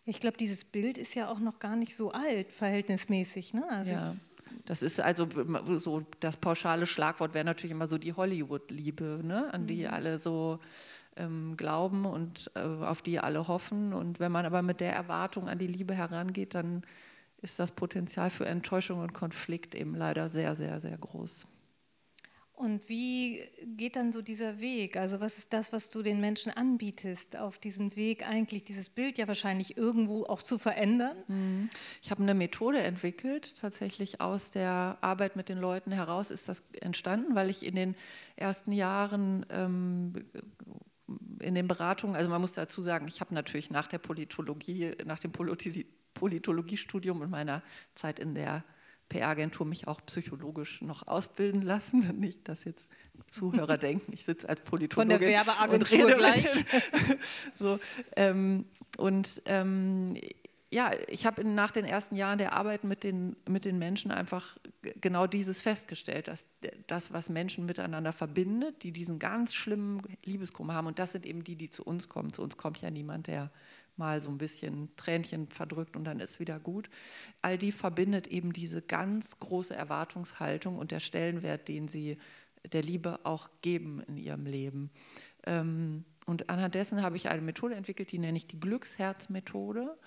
Ich 0.06 0.20
glaube, 0.20 0.38
dieses 0.38 0.66
Bild 0.66 0.98
ist 0.98 1.16
ja 1.16 1.30
auch 1.30 1.40
noch 1.40 1.60
gar 1.60 1.76
nicht 1.76 1.96
so 1.96 2.12
alt, 2.12 2.52
verhältnismäßig. 2.52 3.54
Ne? 3.54 3.66
Also 3.70 3.92
ja. 3.92 4.16
Das 4.66 4.82
ist 4.82 5.00
also 5.00 5.28
so 5.80 6.04
das 6.20 6.38
pauschale 6.38 6.86
Schlagwort 6.86 7.34
wäre 7.34 7.46
natürlich 7.46 7.72
immer 7.72 7.88
so 7.88 7.98
die 7.98 8.14
Hollywood-Liebe, 8.14 9.22
ne? 9.24 9.54
an 9.54 9.68
die 9.68 9.84
mhm. 9.84 9.94
alle 9.94 10.20
so 10.20 10.60
ähm, 11.18 11.56
glauben 11.58 12.06
und 12.06 12.52
äh, 12.56 12.60
auf 12.60 13.02
die 13.02 13.20
alle 13.20 13.48
hoffen. 13.48 13.94
Und 13.94 14.20
wenn 14.20 14.32
man 14.32 14.46
aber 14.46 14.62
mit 14.62 14.80
der 14.80 14.94
Erwartung 14.94 15.50
an 15.50 15.58
die 15.58 15.68
Liebe 15.68 15.94
herangeht, 15.94 16.54
dann 16.54 16.84
ist 17.42 17.60
das 17.60 17.72
Potenzial 17.72 18.30
für 18.30 18.46
Enttäuschung 18.46 19.00
und 19.00 19.14
Konflikt 19.14 19.76
eben 19.76 19.96
leider 19.96 20.30
sehr, 20.30 20.56
sehr, 20.56 20.80
sehr 20.80 20.98
groß. 20.98 21.46
Und 22.64 22.88
wie 22.88 23.42
geht 23.76 23.98
dann 23.98 24.14
so 24.14 24.22
dieser 24.22 24.62
Weg? 24.62 24.96
Also 24.96 25.20
was 25.20 25.38
ist 25.38 25.52
das, 25.52 25.74
was 25.74 25.92
du 25.92 26.02
den 26.02 26.22
Menschen 26.22 26.50
anbietest, 26.56 27.36
auf 27.36 27.58
diesem 27.58 27.98
Weg 27.98 28.26
eigentlich 28.26 28.64
dieses 28.64 28.88
Bild 28.88 29.18
ja 29.18 29.28
wahrscheinlich 29.28 29.76
irgendwo 29.76 30.24
auch 30.24 30.42
zu 30.42 30.58
verändern? 30.58 31.18
Mhm. 31.28 31.70
Ich 32.02 32.10
habe 32.10 32.24
eine 32.24 32.34
Methode 32.34 32.80
entwickelt, 32.80 33.58
tatsächlich 33.60 34.22
aus 34.22 34.50
der 34.50 34.98
Arbeit 35.02 35.36
mit 35.36 35.50
den 35.50 35.58
Leuten 35.58 35.92
heraus 35.92 36.32
ist 36.32 36.48
das 36.48 36.64
entstanden, 36.80 37.36
weil 37.36 37.50
ich 37.50 37.66
in 37.66 37.76
den 37.76 37.96
ersten 38.38 38.72
Jahren 38.72 39.46
ähm, 39.50 40.14
in 41.40 41.56
den 41.56 41.68
Beratungen, 41.68 42.16
also 42.16 42.30
man 42.30 42.40
muss 42.40 42.54
dazu 42.54 42.82
sagen, 42.82 43.10
ich 43.10 43.20
habe 43.20 43.34
natürlich 43.34 43.72
nach 43.72 43.88
der 43.88 43.98
Politologie, 43.98 44.94
nach 45.04 45.20
dem 45.20 45.34
Politologiestudium 46.14 47.20
und 47.20 47.30
meiner 47.30 47.62
Zeit 47.94 48.20
in 48.20 48.36
der 48.36 48.64
PR-Agentur 49.14 49.66
mich 49.66 49.88
auch 49.88 50.02
psychologisch 50.06 50.82
noch 50.82 51.08
ausbilden 51.08 51.62
lassen. 51.62 52.20
Nicht, 52.20 52.48
dass 52.48 52.64
jetzt 52.64 52.90
Zuhörer 53.28 53.78
denken, 53.90 54.12
ich 54.14 54.26
sitze 54.26 54.50
als 54.50 54.62
Politologin. 54.62 55.12
Von 55.12 55.20
der 55.20 55.30
Werbeagentur 55.30 56.12
gleich. 56.12 56.48
so, 57.54 57.80
ähm, 58.16 58.66
und 58.98 59.42
ähm, 59.46 60.18
ja, 60.72 60.92
ich 61.08 61.28
habe 61.28 61.44
nach 61.44 61.70
den 61.70 61.86
ersten 61.86 62.16
Jahren 62.16 62.40
der 62.40 62.54
Arbeit 62.54 62.84
mit 62.84 63.04
den, 63.04 63.36
mit 63.48 63.64
den 63.64 63.78
Menschen 63.78 64.10
einfach 64.10 64.58
genau 65.00 65.28
dieses 65.28 65.62
festgestellt, 65.62 66.28
dass 66.28 66.48
das, 66.88 67.14
was 67.14 67.30
Menschen 67.30 67.68
miteinander 67.68 68.12
verbindet, 68.12 68.82
die 68.82 68.92
diesen 68.92 69.20
ganz 69.20 69.54
schlimmen 69.54 70.02
Liebeskummer 70.24 70.74
haben, 70.74 70.88
und 70.88 70.98
das 70.98 71.12
sind 71.12 71.28
eben 71.28 71.44
die, 71.44 71.56
die 71.56 71.70
zu 71.70 71.84
uns 71.84 72.10
kommen. 72.10 72.34
Zu 72.34 72.42
uns 72.42 72.58
kommt 72.58 72.82
ja 72.82 72.90
niemand, 72.90 73.28
der 73.28 73.52
mal 73.98 74.22
so 74.22 74.30
ein 74.30 74.38
bisschen 74.38 74.96
Tränchen 74.96 75.48
verdrückt 75.50 75.96
und 75.96 76.04
dann 76.04 76.20
ist 76.20 76.40
wieder 76.40 76.60
gut. 76.60 76.90
All 77.42 77.58
die 77.58 77.72
verbindet 77.72 78.28
eben 78.28 78.54
diese 78.54 78.82
ganz 78.82 79.40
große 79.40 79.76
Erwartungshaltung 79.76 80.78
und 80.78 80.92
der 80.92 81.00
Stellenwert, 81.00 81.68
den 81.68 81.88
sie 81.88 82.18
der 82.72 82.82
Liebe 82.82 83.20
auch 83.24 83.50
geben 83.62 84.02
in 84.08 84.18
ihrem 84.18 84.46
Leben. 84.46 84.90
Ähm, 85.46 86.06
und 86.26 86.50
anhand 86.50 86.76
dessen 86.76 87.02
habe 87.02 87.18
ich 87.18 87.30
eine 87.30 87.42
Methode 87.42 87.76
entwickelt, 87.76 88.12
die 88.12 88.18
nenne 88.18 88.38
ich 88.38 88.48
die 88.48 88.60
Glücksherzmethode, 88.60 89.98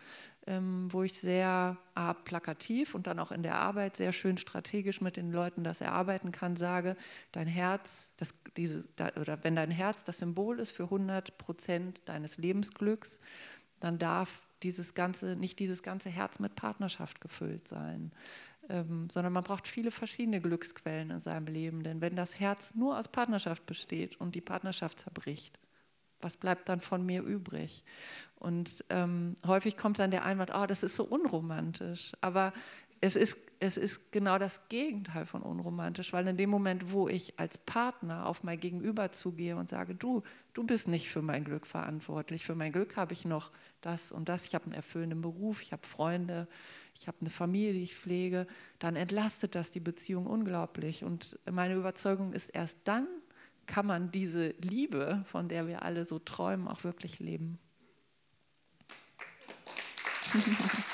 ähm, 0.47 0.88
wo 0.90 1.02
ich 1.02 1.19
sehr 1.19 1.76
plakativ 2.25 2.95
und 2.95 3.07
dann 3.07 3.19
auch 3.19 3.33
in 3.33 3.43
der 3.43 3.57
Arbeit 3.57 3.97
sehr 3.97 4.12
schön 4.12 4.38
strategisch 4.38 5.00
mit 5.00 5.16
den 5.16 5.31
Leuten 5.31 5.62
das 5.62 5.81
erarbeiten 5.81 6.33
kann, 6.33 6.57
sage, 6.57 6.97
dein 7.33 7.47
Herz, 7.47 8.14
das, 8.16 8.43
diese, 8.57 8.88
oder 9.21 9.45
wenn 9.45 9.57
dein 9.57 9.71
Herz 9.71 10.05
das 10.05 10.19
Symbol 10.19 10.59
ist 10.59 10.71
für 10.71 10.85
100 10.85 11.37
Prozent 11.37 12.00
deines 12.07 12.38
Lebensglücks, 12.38 13.21
dann 13.80 13.99
darf 13.99 14.49
dieses 14.62 14.95
ganze, 14.95 15.37
nicht 15.37 15.59
dieses 15.59 15.83
ganze 15.83 16.09
Herz 16.09 16.38
mit 16.38 16.56
Partnerschaft 16.56 17.21
gefüllt 17.21 17.68
sein, 17.68 18.12
ähm, 18.68 19.09
sondern 19.11 19.33
man 19.33 19.45
braucht 19.45 19.68
viele 19.68 19.90
verschiedene 19.90 20.40
Glücksquellen 20.40 21.11
in 21.11 21.21
seinem 21.21 21.47
Leben. 21.47 21.83
Denn 21.83 22.00
wenn 22.00 22.16
das 22.16 22.40
Herz 22.40 22.75
nur 22.75 22.99
aus 22.99 23.09
Partnerschaft 23.09 23.66
besteht 23.66 24.21
und 24.21 24.35
die 24.35 24.40
Partnerschaft 24.40 25.00
zerbricht, 25.00 25.59
was 26.21 26.37
bleibt 26.37 26.68
dann 26.68 26.80
von 26.80 27.04
mir 27.04 27.23
übrig? 27.23 27.85
Und 28.37 28.85
ähm, 28.88 29.35
häufig 29.47 29.76
kommt 29.76 29.99
dann 29.99 30.11
der 30.11 30.25
Einwand, 30.25 30.50
oh, 30.54 30.66
das 30.66 30.83
ist 30.83 30.97
so 30.97 31.04
unromantisch. 31.04 32.12
Aber 32.21 32.52
es 33.00 33.16
ist, 33.16 33.38
es 33.59 33.77
ist 33.77 34.13
genau 34.13 34.39
das 34.39 34.69
Gegenteil 34.69 35.27
von 35.27 35.43
unromantisch, 35.43 36.13
weil 36.13 36.27
in 36.29 36.37
dem 36.37 36.51
Moment, 36.51 36.93
wo 36.93 37.09
ich 37.09 37.39
als 37.39 37.59
Partner 37.59 38.27
auf 38.27 38.43
mein 38.43 38.61
Gegenüber 38.61 39.13
zugehe 39.13 39.57
und 39.57 39.69
sage, 39.69 39.95
du, 39.95 40.23
du 40.53 40.65
bist 40.65 40.89
nicht 40.89 41.09
für 41.09 41.23
mein 41.23 41.45
Glück 41.45 41.67
verantwortlich, 41.67 42.45
für 42.45 42.55
mein 42.55 42.73
Glück 42.73 42.97
habe 42.97 43.13
ich 43.13 43.25
noch 43.25 43.51
das 43.81 44.13
und 44.13 44.29
das, 44.29 44.45
ich 44.45 44.55
habe 44.55 44.67
einen 44.67 44.75
erfüllenden 44.75 45.23
Beruf, 45.23 45.63
ich 45.63 45.73
habe 45.73 45.87
Freunde, 45.87 46.49
ich 46.99 47.09
habe 47.09 47.19
eine 47.21 47.31
Familie, 47.31 47.73
die 47.73 47.85
ich 47.85 47.97
pflege, 47.97 48.47
dann 48.79 48.97
entlastet 48.97 49.55
das 49.55 49.71
die 49.71 49.81
Beziehung 49.81 50.27
unglaublich. 50.27 51.05
Und 51.05 51.39
meine 51.51 51.75
Überzeugung 51.75 52.33
ist, 52.33 52.51
erst 52.51 52.81
dann 52.85 53.07
kann 53.67 53.87
man 53.87 54.11
diese 54.11 54.51
Liebe, 54.61 55.21
von 55.27 55.49
der 55.49 55.67
wir 55.67 55.83
alle 55.83 56.05
so 56.05 56.19
träumen, 56.19 56.69
auch 56.69 56.85
wirklich 56.85 57.19
leben. 57.19 57.59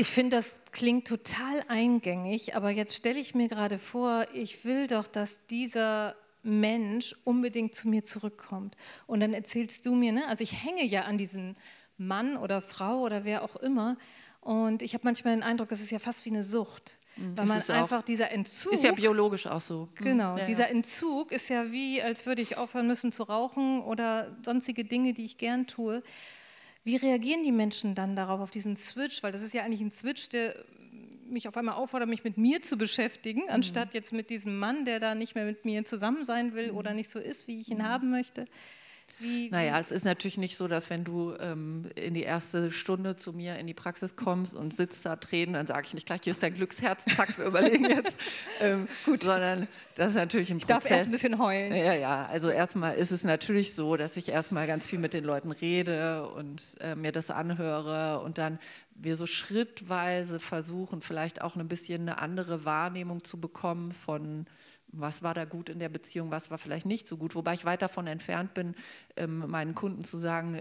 Ich 0.00 0.08
finde, 0.08 0.36
das 0.36 0.62
klingt 0.72 1.06
total 1.06 1.62
eingängig, 1.68 2.56
aber 2.56 2.70
jetzt 2.70 2.96
stelle 2.96 3.20
ich 3.20 3.34
mir 3.34 3.48
gerade 3.48 3.76
vor, 3.76 4.26
ich 4.32 4.64
will 4.64 4.86
doch, 4.86 5.06
dass 5.06 5.46
dieser 5.46 6.14
Mensch 6.42 7.14
unbedingt 7.24 7.74
zu 7.74 7.86
mir 7.86 8.02
zurückkommt. 8.02 8.78
Und 9.06 9.20
dann 9.20 9.34
erzählst 9.34 9.84
du 9.84 9.94
mir, 9.94 10.12
ne? 10.12 10.26
also 10.26 10.42
ich 10.42 10.64
hänge 10.64 10.86
ja 10.86 11.02
an 11.02 11.18
diesen 11.18 11.54
Mann 11.98 12.38
oder 12.38 12.62
Frau 12.62 13.02
oder 13.02 13.26
wer 13.26 13.42
auch 13.42 13.56
immer. 13.56 13.98
Und 14.40 14.80
ich 14.80 14.94
habe 14.94 15.04
manchmal 15.04 15.34
den 15.34 15.42
Eindruck, 15.42 15.68
das 15.68 15.82
ist 15.82 15.90
ja 15.90 15.98
fast 15.98 16.24
wie 16.24 16.30
eine 16.30 16.44
Sucht. 16.44 16.96
Mhm. 17.16 17.36
Weil 17.36 17.44
man 17.44 17.60
einfach 17.68 18.00
dieser 18.00 18.30
Entzug. 18.30 18.72
Ist 18.72 18.84
ja 18.84 18.92
biologisch 18.92 19.46
auch 19.46 19.60
so. 19.60 19.90
Mhm. 19.98 20.04
Genau, 20.04 20.38
ja, 20.38 20.46
dieser 20.46 20.62
ja. 20.62 20.68
Entzug 20.68 21.30
ist 21.30 21.50
ja 21.50 21.72
wie, 21.72 22.00
als 22.00 22.24
würde 22.24 22.40
ich 22.40 22.56
aufhören 22.56 22.86
müssen 22.86 23.12
zu 23.12 23.24
rauchen 23.24 23.82
oder 23.82 24.34
sonstige 24.46 24.86
Dinge, 24.86 25.12
die 25.12 25.26
ich 25.26 25.36
gern 25.36 25.66
tue. 25.66 26.02
Wie 26.84 26.96
reagieren 26.96 27.42
die 27.42 27.52
Menschen 27.52 27.94
dann 27.94 28.16
darauf, 28.16 28.40
auf 28.40 28.50
diesen 28.50 28.76
Switch? 28.76 29.22
Weil 29.22 29.32
das 29.32 29.42
ist 29.42 29.54
ja 29.54 29.62
eigentlich 29.62 29.80
ein 29.80 29.90
Switch, 29.90 30.28
der 30.30 30.54
mich 31.30 31.46
auf 31.46 31.56
einmal 31.56 31.76
auffordert, 31.76 32.08
mich 32.08 32.24
mit 32.24 32.38
mir 32.38 32.62
zu 32.62 32.76
beschäftigen, 32.76 33.42
mhm. 33.42 33.50
anstatt 33.50 33.94
jetzt 33.94 34.12
mit 34.12 34.30
diesem 34.30 34.58
Mann, 34.58 34.84
der 34.84 35.00
da 35.00 35.14
nicht 35.14 35.34
mehr 35.34 35.44
mit 35.44 35.64
mir 35.64 35.84
zusammen 35.84 36.24
sein 36.24 36.54
will 36.54 36.72
mhm. 36.72 36.78
oder 36.78 36.94
nicht 36.94 37.10
so 37.10 37.18
ist, 37.18 37.48
wie 37.48 37.60
ich 37.60 37.70
ihn 37.70 37.78
mhm. 37.78 37.84
haben 37.84 38.10
möchte. 38.10 38.46
Wie, 39.20 39.50
naja, 39.50 39.78
es 39.78 39.90
ist 39.90 40.04
natürlich 40.04 40.38
nicht 40.38 40.56
so, 40.56 40.66
dass 40.66 40.90
wenn 40.90 41.04
du 41.04 41.34
ähm, 41.38 41.90
in 41.94 42.14
die 42.14 42.22
erste 42.22 42.72
Stunde 42.72 43.16
zu 43.16 43.32
mir 43.32 43.56
in 43.56 43.66
die 43.66 43.74
Praxis 43.74 44.16
kommst 44.16 44.54
und 44.54 44.74
sitzt 44.74 45.04
da 45.04 45.16
Tränen, 45.16 45.54
dann 45.54 45.66
sage 45.66 45.86
ich 45.86 45.94
nicht 45.94 46.06
gleich, 46.06 46.20
hier 46.24 46.32
ist 46.32 46.42
dein 46.42 46.54
Glücksherz, 46.54 47.04
zack, 47.14 47.36
wir 47.38 47.44
überlegen 47.44 47.84
jetzt. 47.84 48.18
ähm, 48.60 48.88
Gut. 49.04 49.22
Sondern 49.22 49.68
das 49.94 50.10
ist 50.10 50.14
natürlich 50.14 50.50
ein 50.50 50.58
Prozess. 50.58 50.76
Ich 50.76 50.82
darf 50.82 50.90
erst 50.90 51.08
ein 51.08 51.12
bisschen 51.12 51.38
heulen. 51.38 51.74
Ja, 51.74 51.94
ja, 51.94 52.26
also 52.26 52.48
erstmal 52.50 52.96
ist 52.96 53.10
es 53.10 53.22
natürlich 53.22 53.74
so, 53.74 53.96
dass 53.96 54.16
ich 54.16 54.30
erstmal 54.30 54.66
ganz 54.66 54.88
viel 54.88 54.98
mit 54.98 55.12
den 55.12 55.24
Leuten 55.24 55.52
rede 55.52 56.28
und 56.28 56.62
äh, 56.80 56.94
mir 56.94 57.12
das 57.12 57.30
anhöre 57.30 58.20
und 58.20 58.38
dann 58.38 58.58
wir 58.94 59.16
so 59.16 59.26
schrittweise 59.26 60.40
versuchen, 60.40 61.00
vielleicht 61.00 61.42
auch 61.42 61.56
ein 61.56 61.68
bisschen 61.68 62.02
eine 62.02 62.18
andere 62.18 62.64
Wahrnehmung 62.64 63.24
zu 63.24 63.40
bekommen 63.40 63.92
von 63.92 64.46
was 64.92 65.22
war 65.22 65.34
da 65.34 65.44
gut 65.44 65.68
in 65.68 65.78
der 65.78 65.88
Beziehung, 65.88 66.30
was 66.30 66.50
war 66.50 66.58
vielleicht 66.58 66.86
nicht 66.86 67.06
so 67.06 67.16
gut, 67.16 67.34
wobei 67.34 67.54
ich 67.54 67.64
weit 67.64 67.82
davon 67.82 68.06
entfernt 68.06 68.54
bin, 68.54 68.74
ähm, 69.16 69.48
meinen 69.48 69.74
Kunden 69.74 70.04
zu 70.04 70.18
sagen, 70.18 70.60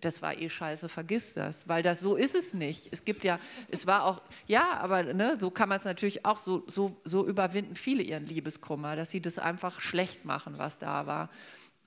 das 0.00 0.22
war 0.22 0.38
eh 0.38 0.48
scheiße, 0.48 0.88
vergiss 0.88 1.34
das, 1.34 1.68
weil 1.68 1.82
das 1.82 2.00
so 2.00 2.16
ist 2.16 2.34
es 2.34 2.54
nicht. 2.54 2.88
Es 2.92 3.04
gibt 3.04 3.24
ja, 3.24 3.38
es 3.68 3.86
war 3.86 4.04
auch, 4.04 4.22
ja, 4.46 4.78
aber 4.78 5.14
ne, 5.14 5.38
so 5.38 5.50
kann 5.50 5.68
man 5.68 5.78
es 5.78 5.84
natürlich 5.84 6.24
auch, 6.24 6.38
so, 6.38 6.64
so, 6.66 7.00
so 7.04 7.26
überwinden 7.26 7.76
viele 7.76 8.02
ihren 8.02 8.26
Liebeskummer, 8.26 8.96
dass 8.96 9.10
sie 9.10 9.22
das 9.22 9.38
einfach 9.38 9.80
schlecht 9.80 10.24
machen, 10.24 10.58
was 10.58 10.78
da 10.78 11.06
war. 11.06 11.30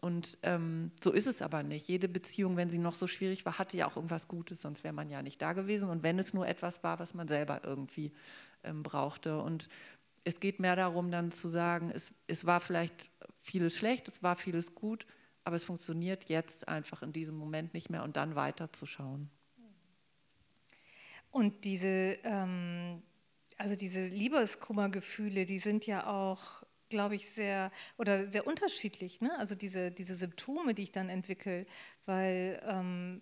Und 0.01 0.37
ähm, 0.43 0.91
so 1.01 1.13
ist 1.13 1.27
es 1.27 1.41
aber 1.41 1.63
nicht. 1.63 1.87
Jede 1.87 2.09
Beziehung, 2.09 2.57
wenn 2.57 2.69
sie 2.69 2.77
noch 2.77 2.93
so 2.93 3.07
schwierig 3.07 3.45
war, 3.45 3.57
hatte 3.57 3.77
ja 3.77 3.87
auch 3.87 3.95
irgendwas 3.95 4.27
Gutes, 4.27 4.61
sonst 4.61 4.83
wäre 4.83 4.93
man 4.93 5.09
ja 5.09 5.21
nicht 5.21 5.41
da 5.41 5.53
gewesen. 5.53 5.87
Und 5.87 6.03
wenn 6.03 6.19
es 6.19 6.33
nur 6.33 6.45
etwas 6.45 6.83
war, 6.83 6.99
was 6.99 7.13
man 7.13 7.29
selber 7.29 7.61
irgendwie 7.63 8.11
ähm, 8.65 8.83
brauchte. 8.83 9.39
Und 9.39 9.69
es 10.23 10.39
geht 10.39 10.59
mehr 10.59 10.75
darum, 10.75 11.11
dann 11.11 11.31
zu 11.31 11.49
sagen, 11.49 11.91
es, 11.93 12.13
es 12.27 12.45
war 12.45 12.59
vielleicht 12.59 13.09
vieles 13.41 13.77
schlecht, 13.77 14.07
es 14.07 14.23
war 14.23 14.35
vieles 14.35 14.73
gut, 14.75 15.05
aber 15.43 15.55
es 15.55 15.63
funktioniert 15.63 16.29
jetzt 16.29 16.67
einfach 16.67 17.03
in 17.03 17.11
diesem 17.11 17.35
Moment 17.35 17.73
nicht 17.73 17.89
mehr 17.89 18.03
und 18.03 18.15
dann 18.15 18.35
weiterzuschauen. 18.35 19.29
Und 21.31 21.65
diese, 21.65 22.17
ähm, 22.23 23.01
also 23.57 23.75
diese 23.75 24.07
Liebeskummergefühle, 24.07 25.45
die 25.45 25.59
sind 25.59 25.85
ja 25.85 26.07
auch 26.07 26.63
glaube 26.93 27.15
ich, 27.15 27.27
sehr 27.27 27.71
oder 27.97 28.29
sehr 28.29 28.45
unterschiedlich. 28.45 29.19
Ne? 29.19 29.35
Also 29.39 29.55
diese, 29.55 29.89
diese 29.89 30.15
Symptome, 30.15 30.75
die 30.75 30.83
ich 30.83 30.91
dann 30.91 31.09
entwickle, 31.09 31.65
weil 32.05 32.61
ähm, 32.67 33.21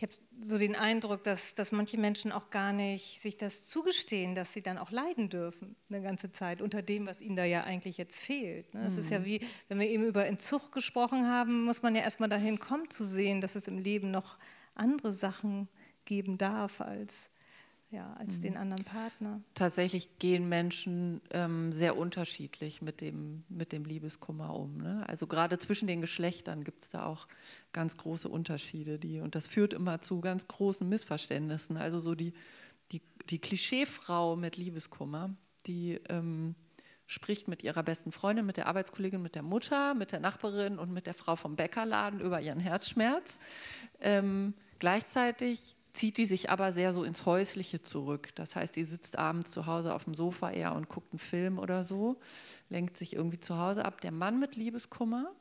ich 0.00 0.02
habe 0.02 0.14
so 0.40 0.56
den 0.56 0.76
Eindruck, 0.76 1.24
dass, 1.24 1.54
dass 1.54 1.72
manche 1.72 1.98
Menschen 1.98 2.32
auch 2.32 2.48
gar 2.48 2.72
nicht 2.72 3.20
sich 3.20 3.36
das 3.36 3.68
zugestehen, 3.68 4.34
dass 4.34 4.54
sie 4.54 4.62
dann 4.62 4.78
auch 4.78 4.90
leiden 4.90 5.28
dürfen 5.28 5.76
eine 5.90 6.00
ganze 6.00 6.32
Zeit 6.32 6.62
unter 6.62 6.80
dem, 6.80 7.06
was 7.06 7.20
ihnen 7.20 7.36
da 7.36 7.44
ja 7.44 7.64
eigentlich 7.64 7.98
jetzt 7.98 8.24
fehlt. 8.24 8.72
Ne? 8.72 8.86
Es 8.86 8.94
mhm. 8.94 9.00
ist 9.00 9.10
ja 9.10 9.18
mhm. 9.18 9.24
wie, 9.26 9.40
wenn 9.68 9.78
wir 9.78 9.86
eben 9.86 10.06
über 10.06 10.24
Entzug 10.24 10.72
gesprochen 10.72 11.28
haben, 11.28 11.66
muss 11.66 11.82
man 11.82 11.94
ja 11.94 12.00
erstmal 12.00 12.30
dahin 12.30 12.58
kommen 12.58 12.88
zu 12.88 13.04
sehen, 13.04 13.42
dass 13.42 13.56
es 13.56 13.68
im 13.68 13.76
Leben 13.76 14.10
noch 14.10 14.38
andere 14.74 15.12
Sachen 15.12 15.68
geben 16.06 16.38
darf 16.38 16.80
als 16.80 17.28
ja, 17.90 18.12
als 18.14 18.38
mhm. 18.38 18.42
den 18.42 18.56
anderen 18.56 18.84
Partner. 18.84 19.40
Tatsächlich 19.54 20.18
gehen 20.18 20.48
Menschen 20.48 21.20
ähm, 21.30 21.72
sehr 21.72 21.96
unterschiedlich 21.96 22.82
mit 22.82 23.00
dem, 23.00 23.42
mit 23.48 23.72
dem 23.72 23.84
Liebeskummer 23.84 24.54
um. 24.54 24.76
Ne? 24.76 25.04
Also 25.08 25.26
gerade 25.26 25.58
zwischen 25.58 25.88
den 25.88 26.00
Geschlechtern 26.00 26.62
gibt 26.62 26.82
es 26.82 26.90
da 26.90 27.04
auch 27.04 27.26
ganz 27.72 27.96
große 27.96 28.28
Unterschiede. 28.28 28.98
Die, 28.98 29.20
und 29.20 29.34
das 29.34 29.48
führt 29.48 29.74
immer 29.74 30.00
zu 30.00 30.20
ganz 30.20 30.46
großen 30.46 30.88
Missverständnissen. 30.88 31.76
Also 31.76 31.98
so 31.98 32.14
die, 32.14 32.32
die, 32.92 33.02
die 33.28 33.40
Klischeefrau 33.40 34.36
mit 34.36 34.56
Liebeskummer, 34.56 35.34
die 35.66 36.00
ähm, 36.08 36.54
spricht 37.06 37.48
mit 37.48 37.64
ihrer 37.64 37.82
besten 37.82 38.12
Freundin, 38.12 38.46
mit 38.46 38.56
der 38.56 38.68
Arbeitskollegin, 38.68 39.20
mit 39.20 39.34
der 39.34 39.42
Mutter, 39.42 39.94
mit 39.94 40.12
der 40.12 40.20
Nachbarin 40.20 40.78
und 40.78 40.92
mit 40.92 41.06
der 41.06 41.14
Frau 41.14 41.34
vom 41.34 41.56
Bäckerladen 41.56 42.20
über 42.20 42.40
ihren 42.40 42.60
Herzschmerz. 42.60 43.40
Ähm, 44.00 44.54
gleichzeitig 44.78 45.76
zieht 45.92 46.18
die 46.18 46.24
sich 46.24 46.50
aber 46.50 46.72
sehr 46.72 46.92
so 46.92 47.04
ins 47.04 47.26
Häusliche 47.26 47.82
zurück. 47.82 48.28
Das 48.34 48.56
heißt, 48.56 48.76
die 48.76 48.84
sitzt 48.84 49.18
abends 49.18 49.50
zu 49.50 49.66
Hause 49.66 49.94
auf 49.94 50.04
dem 50.04 50.14
Sofa 50.14 50.50
eher 50.50 50.74
und 50.74 50.88
guckt 50.88 51.12
einen 51.12 51.18
Film 51.18 51.58
oder 51.58 51.84
so, 51.84 52.20
lenkt 52.68 52.96
sich 52.96 53.14
irgendwie 53.14 53.40
zu 53.40 53.58
Hause 53.58 53.84
ab. 53.84 54.00
Der 54.00 54.12
Mann 54.12 54.38
mit 54.38 54.56
Liebeskummer, 54.56 55.32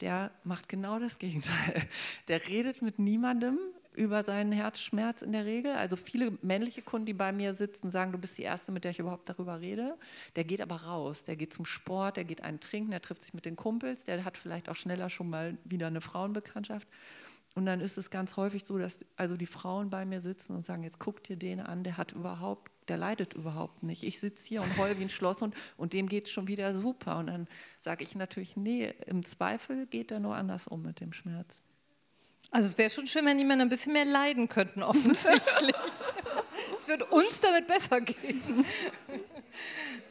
der 0.00 0.30
macht 0.44 0.68
genau 0.68 0.98
das 0.98 1.18
Gegenteil. 1.18 1.82
Der 2.28 2.46
redet 2.48 2.82
mit 2.82 2.98
niemandem 2.98 3.58
über 3.98 4.22
seinen 4.22 4.52
Herzschmerz 4.52 5.22
in 5.22 5.32
der 5.32 5.44
Regel. 5.44 5.72
Also 5.72 5.96
viele 5.96 6.38
männliche 6.40 6.82
Kunden, 6.82 7.06
die 7.06 7.14
bei 7.14 7.32
mir 7.32 7.54
sitzen, 7.54 7.90
sagen, 7.90 8.12
du 8.12 8.18
bist 8.18 8.38
die 8.38 8.42
Erste, 8.42 8.70
mit 8.70 8.84
der 8.84 8.92
ich 8.92 9.00
überhaupt 9.00 9.28
darüber 9.28 9.60
rede. 9.60 9.98
Der 10.36 10.44
geht 10.44 10.60
aber 10.60 10.76
raus, 10.76 11.24
der 11.24 11.34
geht 11.34 11.52
zum 11.52 11.64
Sport, 11.64 12.16
der 12.16 12.24
geht 12.24 12.42
einen 12.42 12.60
trinken, 12.60 12.92
der 12.92 13.02
trifft 13.02 13.24
sich 13.24 13.34
mit 13.34 13.44
den 13.44 13.56
Kumpels, 13.56 14.04
der 14.04 14.24
hat 14.24 14.38
vielleicht 14.38 14.68
auch 14.68 14.76
schneller 14.76 15.10
schon 15.10 15.28
mal 15.28 15.58
wieder 15.64 15.88
eine 15.88 16.00
Frauenbekanntschaft. 16.00 16.86
Und 17.58 17.66
dann 17.66 17.80
ist 17.80 17.98
es 17.98 18.10
ganz 18.10 18.36
häufig 18.36 18.64
so, 18.64 18.78
dass 18.78 19.04
also 19.16 19.36
die 19.36 19.44
Frauen 19.44 19.90
bei 19.90 20.04
mir 20.04 20.20
sitzen 20.20 20.54
und 20.54 20.64
sagen, 20.64 20.84
jetzt 20.84 21.00
guck 21.00 21.24
dir 21.24 21.34
den 21.36 21.58
an, 21.58 21.82
der 21.82 21.96
hat 21.96 22.12
überhaupt, 22.12 22.70
der 22.86 22.98
leidet 22.98 23.34
überhaupt 23.34 23.82
nicht. 23.82 24.04
Ich 24.04 24.20
sitze 24.20 24.46
hier 24.46 24.62
und 24.62 24.78
heul 24.78 24.96
wie 24.96 25.02
ein 25.02 25.08
Schloss 25.08 25.42
und, 25.42 25.56
und 25.76 25.92
dem 25.92 26.08
geht 26.08 26.26
es 26.26 26.30
schon 26.30 26.46
wieder 26.46 26.72
super. 26.72 27.18
Und 27.18 27.26
dann 27.26 27.48
sage 27.80 28.04
ich 28.04 28.14
natürlich, 28.14 28.56
nee, 28.56 28.94
im 29.06 29.24
Zweifel 29.24 29.86
geht 29.86 30.12
er 30.12 30.20
nur 30.20 30.36
anders 30.36 30.68
um 30.68 30.82
mit 30.82 31.00
dem 31.00 31.12
Schmerz. 31.12 31.60
Also 32.52 32.68
es 32.68 32.78
wäre 32.78 32.90
schon 32.90 33.08
schön, 33.08 33.26
wenn 33.26 33.38
die 33.38 33.44
Männer 33.44 33.64
ein 33.64 33.70
bisschen 33.70 33.92
mehr 33.92 34.04
leiden 34.04 34.48
könnten, 34.48 34.84
offensichtlich. 34.84 35.74
es 36.78 36.86
würde 36.86 37.06
uns 37.06 37.40
damit 37.40 37.66
besser 37.66 38.00
gehen. 38.00 38.64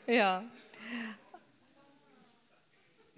ja. 0.05 0.43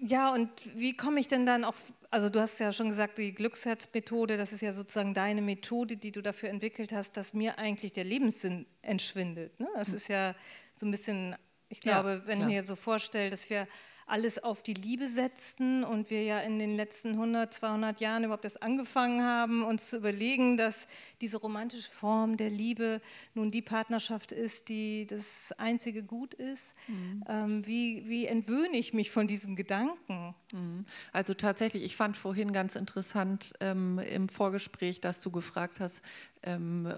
Ja, 0.02 0.32
und 0.32 0.50
wie 0.76 0.96
komme 0.96 1.20
ich 1.20 1.28
denn 1.28 1.44
dann 1.44 1.62
auf, 1.62 1.92
also 2.10 2.30
du 2.30 2.40
hast 2.40 2.58
ja 2.58 2.72
schon 2.72 2.88
gesagt, 2.88 3.18
die 3.18 3.34
Glücksherzmethode, 3.34 4.38
das 4.38 4.52
ist 4.52 4.62
ja 4.62 4.72
sozusagen 4.72 5.12
deine 5.12 5.42
Methode, 5.42 5.98
die 5.98 6.10
du 6.10 6.22
dafür 6.22 6.48
entwickelt 6.48 6.92
hast, 6.92 7.18
dass 7.18 7.34
mir 7.34 7.58
eigentlich 7.58 7.92
der 7.92 8.04
Lebenssinn 8.04 8.66
entschwindet. 8.80 9.60
Ne? 9.60 9.68
Das 9.74 9.88
hm. 9.88 9.94
ist 9.96 10.08
ja 10.08 10.34
so 10.74 10.86
ein 10.86 10.90
bisschen, 10.90 11.36
ich 11.68 11.80
glaube, 11.80 12.22
ja, 12.22 12.26
wenn 12.26 12.40
ich 12.40 12.46
mir 12.46 12.62
so 12.62 12.76
vorstelle, 12.76 13.28
dass 13.28 13.50
wir 13.50 13.68
alles 14.10 14.42
auf 14.42 14.62
die 14.62 14.74
Liebe 14.74 15.08
setzten 15.08 15.84
und 15.84 16.10
wir 16.10 16.22
ja 16.24 16.40
in 16.40 16.58
den 16.58 16.76
letzten 16.76 17.10
100, 17.10 17.54
200 17.54 18.00
Jahren 18.00 18.24
überhaupt 18.24 18.44
erst 18.44 18.62
angefangen 18.62 19.22
haben, 19.22 19.64
uns 19.64 19.88
zu 19.90 19.96
überlegen, 19.96 20.56
dass 20.56 20.88
diese 21.20 21.38
romantische 21.38 21.90
Form 21.90 22.36
der 22.36 22.50
Liebe 22.50 23.00
nun 23.34 23.50
die 23.50 23.62
Partnerschaft 23.62 24.32
ist, 24.32 24.68
die 24.68 25.06
das 25.06 25.52
einzige 25.58 26.02
Gut 26.02 26.34
ist. 26.34 26.74
Mhm. 26.88 27.24
Ähm, 27.28 27.66
wie, 27.66 28.08
wie 28.08 28.26
entwöhne 28.26 28.76
ich 28.76 28.92
mich 28.92 29.10
von 29.10 29.26
diesem 29.26 29.54
Gedanken? 29.54 30.34
Mhm. 30.52 30.84
Also 31.12 31.34
tatsächlich, 31.34 31.84
ich 31.84 31.96
fand 31.96 32.16
vorhin 32.16 32.52
ganz 32.52 32.74
interessant 32.74 33.52
ähm, 33.60 33.98
im 33.98 34.28
Vorgespräch, 34.28 35.00
dass 35.00 35.20
du 35.20 35.30
gefragt 35.30 35.80
hast, 35.80 36.02
ähm, 36.42 36.94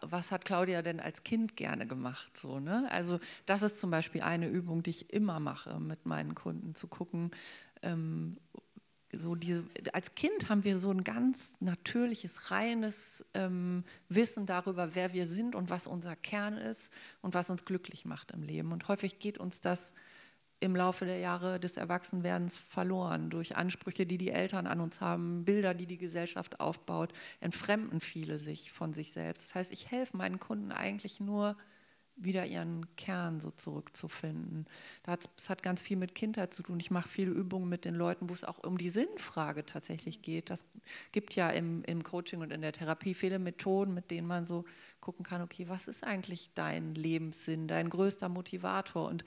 was 0.00 0.30
hat 0.30 0.44
Claudia 0.44 0.82
denn 0.82 1.00
als 1.00 1.22
Kind 1.22 1.56
gerne 1.56 1.86
gemacht? 1.86 2.36
So, 2.36 2.60
ne? 2.60 2.88
Also 2.90 3.20
das 3.44 3.62
ist 3.62 3.80
zum 3.80 3.90
Beispiel 3.90 4.22
eine 4.22 4.48
Übung, 4.48 4.82
die 4.82 4.90
ich 4.90 5.12
immer 5.12 5.40
mache 5.40 5.78
mit 5.80 6.06
meinen 6.06 6.34
Kunden, 6.34 6.74
zu 6.74 6.86
gucken, 6.88 7.30
ähm, 7.82 8.38
so 9.12 9.34
diese, 9.34 9.64
als 9.92 10.14
Kind 10.14 10.48
haben 10.48 10.64
wir 10.64 10.78
so 10.78 10.90
ein 10.90 11.04
ganz 11.04 11.54
natürliches, 11.60 12.50
reines 12.50 13.24
ähm, 13.34 13.84
Wissen 14.08 14.46
darüber, 14.46 14.94
wer 14.94 15.12
wir 15.12 15.26
sind 15.26 15.54
und 15.54 15.70
was 15.70 15.86
unser 15.86 16.16
Kern 16.16 16.56
ist 16.56 16.92
und 17.22 17.34
was 17.34 17.50
uns 17.50 17.64
glücklich 17.64 18.04
macht 18.04 18.32
im 18.32 18.42
Leben. 18.42 18.72
Und 18.72 18.88
häufig 18.88 19.18
geht 19.18 19.38
uns 19.38 19.60
das 19.60 19.94
im 20.60 20.74
Laufe 20.74 21.04
der 21.04 21.18
Jahre 21.18 21.60
des 21.60 21.76
Erwachsenwerdens 21.76 22.56
verloren. 22.58 23.30
Durch 23.30 23.56
Ansprüche, 23.56 24.06
die 24.06 24.18
die 24.18 24.30
Eltern 24.30 24.66
an 24.66 24.80
uns 24.80 25.00
haben, 25.00 25.44
Bilder, 25.44 25.74
die 25.74 25.86
die 25.86 25.98
Gesellschaft 25.98 26.60
aufbaut, 26.60 27.12
entfremden 27.40 28.00
viele 28.00 28.38
sich 28.38 28.72
von 28.72 28.94
sich 28.94 29.12
selbst. 29.12 29.48
Das 29.48 29.54
heißt, 29.54 29.72
ich 29.72 29.90
helfe 29.90 30.16
meinen 30.16 30.40
Kunden 30.40 30.72
eigentlich 30.72 31.20
nur, 31.20 31.56
wieder 32.16 32.46
ihren 32.46 32.86
Kern 32.96 33.40
so 33.40 33.50
zurückzufinden. 33.50 34.66
Das 35.02 35.50
hat 35.50 35.62
ganz 35.62 35.82
viel 35.82 35.98
mit 35.98 36.14
Kindheit 36.14 36.54
zu 36.54 36.62
tun. 36.62 36.80
Ich 36.80 36.90
mache 36.90 37.08
viele 37.08 37.30
Übungen 37.30 37.68
mit 37.68 37.84
den 37.84 37.94
Leuten, 37.94 38.30
wo 38.30 38.34
es 38.34 38.42
auch 38.42 38.58
um 38.64 38.78
die 38.78 38.88
Sinnfrage 38.88 39.66
tatsächlich 39.66 40.22
geht. 40.22 40.48
Das 40.48 40.64
gibt 41.12 41.36
ja 41.36 41.50
im, 41.50 41.84
im 41.84 42.02
Coaching 42.02 42.40
und 42.40 42.52
in 42.52 42.62
der 42.62 42.72
Therapie 42.72 43.12
viele 43.12 43.38
Methoden, 43.38 43.92
mit 43.92 44.10
denen 44.10 44.26
man 44.26 44.46
so 44.46 44.64
gucken 45.00 45.24
kann, 45.24 45.42
okay, 45.42 45.68
was 45.68 45.88
ist 45.88 46.04
eigentlich 46.04 46.54
dein 46.54 46.94
Lebenssinn, 46.94 47.68
dein 47.68 47.90
größter 47.90 48.30
Motivator? 48.30 49.06
Und 49.08 49.24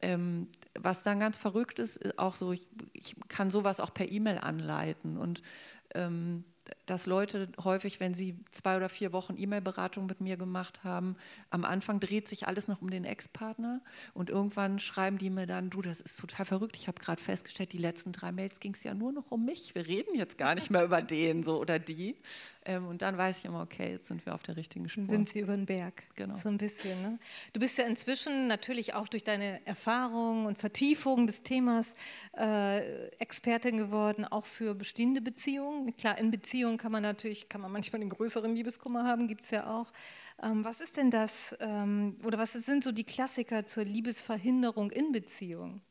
ähm, 0.00 0.48
was 0.78 1.02
dann 1.02 1.20
ganz 1.20 1.38
verrückt 1.38 1.78
ist, 1.78 2.18
auch 2.18 2.36
so, 2.36 2.52
ich, 2.52 2.68
ich 2.92 3.16
kann 3.28 3.50
sowas 3.50 3.80
auch 3.80 3.92
per 3.92 4.10
E-Mail 4.10 4.38
anleiten. 4.38 5.16
Und 5.16 5.42
ähm, 5.94 6.44
dass 6.90 7.06
Leute 7.06 7.48
häufig, 7.62 8.00
wenn 8.00 8.14
sie 8.14 8.36
zwei 8.50 8.76
oder 8.76 8.88
vier 8.88 9.12
Wochen 9.12 9.36
E-Mail-Beratung 9.36 10.06
mit 10.06 10.20
mir 10.20 10.36
gemacht 10.36 10.82
haben, 10.84 11.16
am 11.50 11.64
Anfang 11.64 12.00
dreht 12.00 12.28
sich 12.28 12.46
alles 12.46 12.68
noch 12.68 12.82
um 12.82 12.90
den 12.90 13.04
Ex-Partner 13.04 13.80
und 14.14 14.30
irgendwann 14.30 14.78
schreiben 14.78 15.18
die 15.18 15.30
mir 15.30 15.46
dann, 15.46 15.70
du, 15.70 15.82
das 15.82 16.00
ist 16.00 16.18
total 16.18 16.46
verrückt, 16.46 16.76
ich 16.76 16.88
habe 16.88 17.00
gerade 17.00 17.22
festgestellt, 17.22 17.72
die 17.72 17.78
letzten 17.78 18.12
drei 18.12 18.32
Mails 18.32 18.60
ging 18.60 18.74
es 18.74 18.82
ja 18.82 18.94
nur 18.94 19.12
noch 19.12 19.30
um 19.30 19.44
mich, 19.44 19.74
wir 19.74 19.86
reden 19.86 20.14
jetzt 20.14 20.38
gar 20.38 20.54
nicht 20.54 20.70
mehr 20.70 20.84
über 20.84 21.02
den 21.02 21.44
so 21.44 21.60
oder 21.60 21.78
die. 21.78 22.16
Ähm, 22.68 22.86
und 22.86 23.00
dann 23.00 23.16
weiß 23.16 23.38
ich 23.38 23.44
immer, 23.46 23.62
okay, 23.62 23.92
jetzt 23.92 24.08
sind 24.08 24.24
wir 24.26 24.34
auf 24.34 24.42
der 24.42 24.56
richtigen 24.56 24.88
Spur. 24.88 25.06
Sind 25.08 25.28
sie 25.28 25.40
über 25.40 25.56
den 25.56 25.64
Berg, 25.64 26.02
genau. 26.16 26.36
so 26.36 26.48
ein 26.48 26.58
bisschen. 26.58 27.00
Ne? 27.00 27.18
Du 27.54 27.60
bist 27.60 27.78
ja 27.78 27.84
inzwischen 27.84 28.46
natürlich 28.46 28.94
auch 28.94 29.08
durch 29.08 29.24
deine 29.24 29.64
Erfahrung 29.66 30.44
und 30.46 30.58
Vertiefung 30.58 31.26
des 31.26 31.42
Themas 31.42 31.94
äh, 32.36 33.08
Expertin 33.18 33.78
geworden, 33.78 34.24
auch 34.24 34.44
für 34.44 34.74
bestehende 34.74 35.22
Beziehungen. 35.22 35.96
Klar, 35.96 36.18
in 36.18 36.30
Beziehungen 36.30 36.77
kann 36.78 36.92
man 36.92 37.02
natürlich, 37.02 37.48
kann 37.48 37.60
man 37.60 37.72
manchmal 37.72 38.00
den 38.00 38.10
größeren 38.10 38.54
Liebeskummer 38.54 39.04
haben, 39.04 39.28
gibt 39.28 39.42
es 39.42 39.50
ja 39.50 39.68
auch. 39.68 39.92
Ähm, 40.42 40.64
was 40.64 40.80
ist 40.80 40.96
denn 40.96 41.10
das, 41.10 41.54
ähm, 41.60 42.16
oder 42.24 42.38
was 42.38 42.52
sind 42.52 42.84
so 42.84 42.92
die 42.92 43.04
Klassiker 43.04 43.66
zur 43.66 43.84
Liebesverhinderung 43.84 44.90
in 44.90 45.12
Beziehungen? 45.12 45.82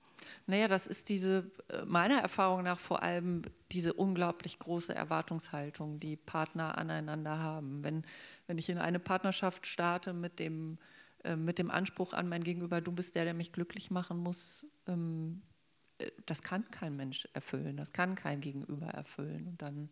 Naja, 0.45 0.67
das 0.67 0.87
ist 0.87 1.09
diese, 1.09 1.51
äh, 1.69 1.85
meiner 1.85 2.19
Erfahrung 2.19 2.63
nach 2.63 2.79
vor 2.79 3.03
allem 3.03 3.43
diese 3.71 3.93
unglaublich 3.93 4.59
große 4.59 4.93
Erwartungshaltung, 4.95 5.99
die 5.99 6.15
Partner 6.15 6.77
aneinander 6.77 7.39
haben. 7.39 7.83
Wenn, 7.83 8.03
wenn 8.47 8.57
ich 8.57 8.69
in 8.69 8.77
eine 8.77 8.99
Partnerschaft 8.99 9.67
starte 9.67 10.13
mit 10.13 10.39
dem, 10.39 10.77
äh, 11.23 11.35
mit 11.35 11.59
dem 11.59 11.71
Anspruch 11.71 12.13
an 12.13 12.29
mein 12.29 12.43
Gegenüber, 12.43 12.81
du 12.81 12.91
bist 12.91 13.15
der, 13.15 13.25
der 13.25 13.33
mich 13.33 13.51
glücklich 13.51 13.91
machen 13.91 14.17
muss, 14.17 14.65
ähm, 14.87 15.41
äh, 15.97 16.11
das 16.25 16.41
kann 16.41 16.69
kein 16.71 16.95
Mensch 16.95 17.27
erfüllen, 17.33 17.77
das 17.77 17.91
kann 17.93 18.15
kein 18.15 18.41
Gegenüber 18.41 18.87
erfüllen. 18.87 19.47
Und 19.47 19.61
dann 19.61 19.89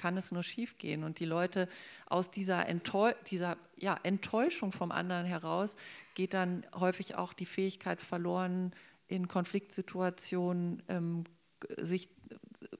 kann 0.00 0.16
es 0.16 0.32
nur 0.32 0.42
schiefgehen. 0.42 1.04
Und 1.04 1.20
die 1.20 1.26
Leute 1.26 1.68
aus 2.06 2.30
dieser, 2.30 2.66
Enttäu 2.66 3.12
dieser 3.26 3.58
ja, 3.76 4.00
Enttäuschung 4.02 4.72
vom 4.72 4.92
anderen 4.92 5.26
heraus 5.26 5.76
geht 6.14 6.32
dann 6.32 6.64
häufig 6.74 7.16
auch 7.16 7.34
die 7.34 7.44
Fähigkeit 7.44 8.00
verloren, 8.00 8.72
in 9.08 9.28
Konfliktsituationen 9.28 10.82
ähm, 10.88 11.24
sich 11.76 12.08